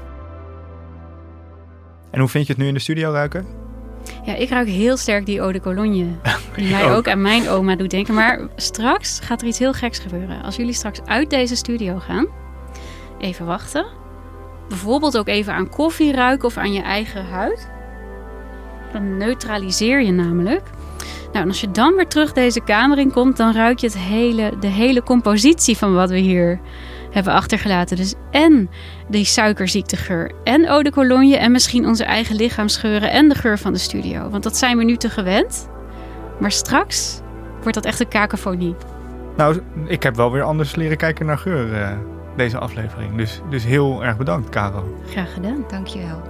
[2.11, 3.45] En hoe vind je het nu in de studio ruiken?
[4.23, 6.07] Ja, ik ruik heel sterk die eau de cologne.
[6.55, 8.13] Die mij ook aan mijn oma doet denken.
[8.13, 10.43] Maar straks gaat er iets heel geks gebeuren.
[10.43, 12.27] Als jullie straks uit deze studio gaan,
[13.19, 14.05] even wachten.
[14.67, 17.69] Bijvoorbeeld ook even aan koffie ruiken of aan je eigen huid.
[18.93, 20.63] Dan neutraliseer je namelijk.
[21.31, 23.97] Nou, en als je dan weer terug deze kamer in komt, dan ruik je het
[23.97, 26.59] hele, de hele compositie van wat we hier
[27.11, 27.97] hebben achtergelaten.
[27.97, 28.69] Dus en
[29.07, 33.73] die suikerziektegeur en eau de cologne en misschien onze eigen lichaamsgeuren en de geur van
[33.73, 34.29] de studio.
[34.29, 35.69] Want dat zijn we nu te gewend.
[36.39, 37.21] Maar straks
[37.61, 38.75] wordt dat echt een kakofonie.
[39.37, 41.91] Nou, ik heb wel weer anders leren kijken naar geur uh,
[42.37, 43.15] deze aflevering.
[43.15, 44.83] Dus, dus heel erg bedankt, Caro.
[45.09, 45.63] Graag gedaan.
[45.67, 46.21] Dankjewel.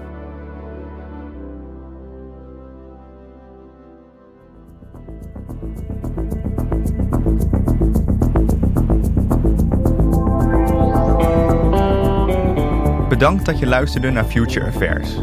[13.10, 15.18] Bedankt dat je luisterde naar Future Affairs.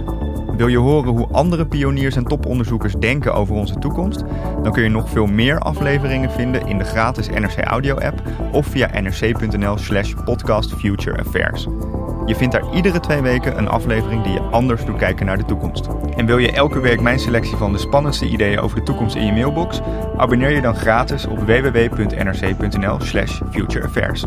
[0.56, 4.24] Wil je horen hoe andere pioniers en toponderzoekers denken over onze toekomst?
[4.62, 8.66] Dan kun je nog veel meer afleveringen vinden in de gratis NRC Audio app of
[8.66, 11.66] via nrc.nl/slash podcast Future Affairs.
[12.26, 15.44] Je vindt daar iedere twee weken een aflevering die je anders doet kijken naar de
[15.44, 15.88] toekomst.
[16.16, 19.26] En wil je elke week mijn selectie van de spannendste ideeën over de toekomst in
[19.26, 19.80] je mailbox?
[20.16, 24.24] Abonneer je dan gratis op www.nrc.nl/slash futureaffairs.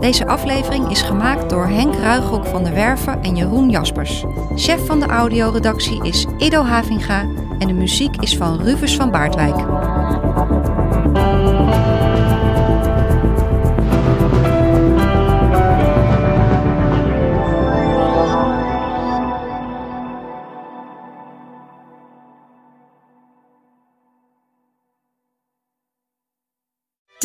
[0.00, 4.24] Deze aflevering is gemaakt door Henk Ruigrok van der Werven en Jeroen Jaspers.
[4.54, 7.20] Chef van de audioredactie is Ido Havinga
[7.58, 9.56] en de muziek is van Rufus van Baardwijk.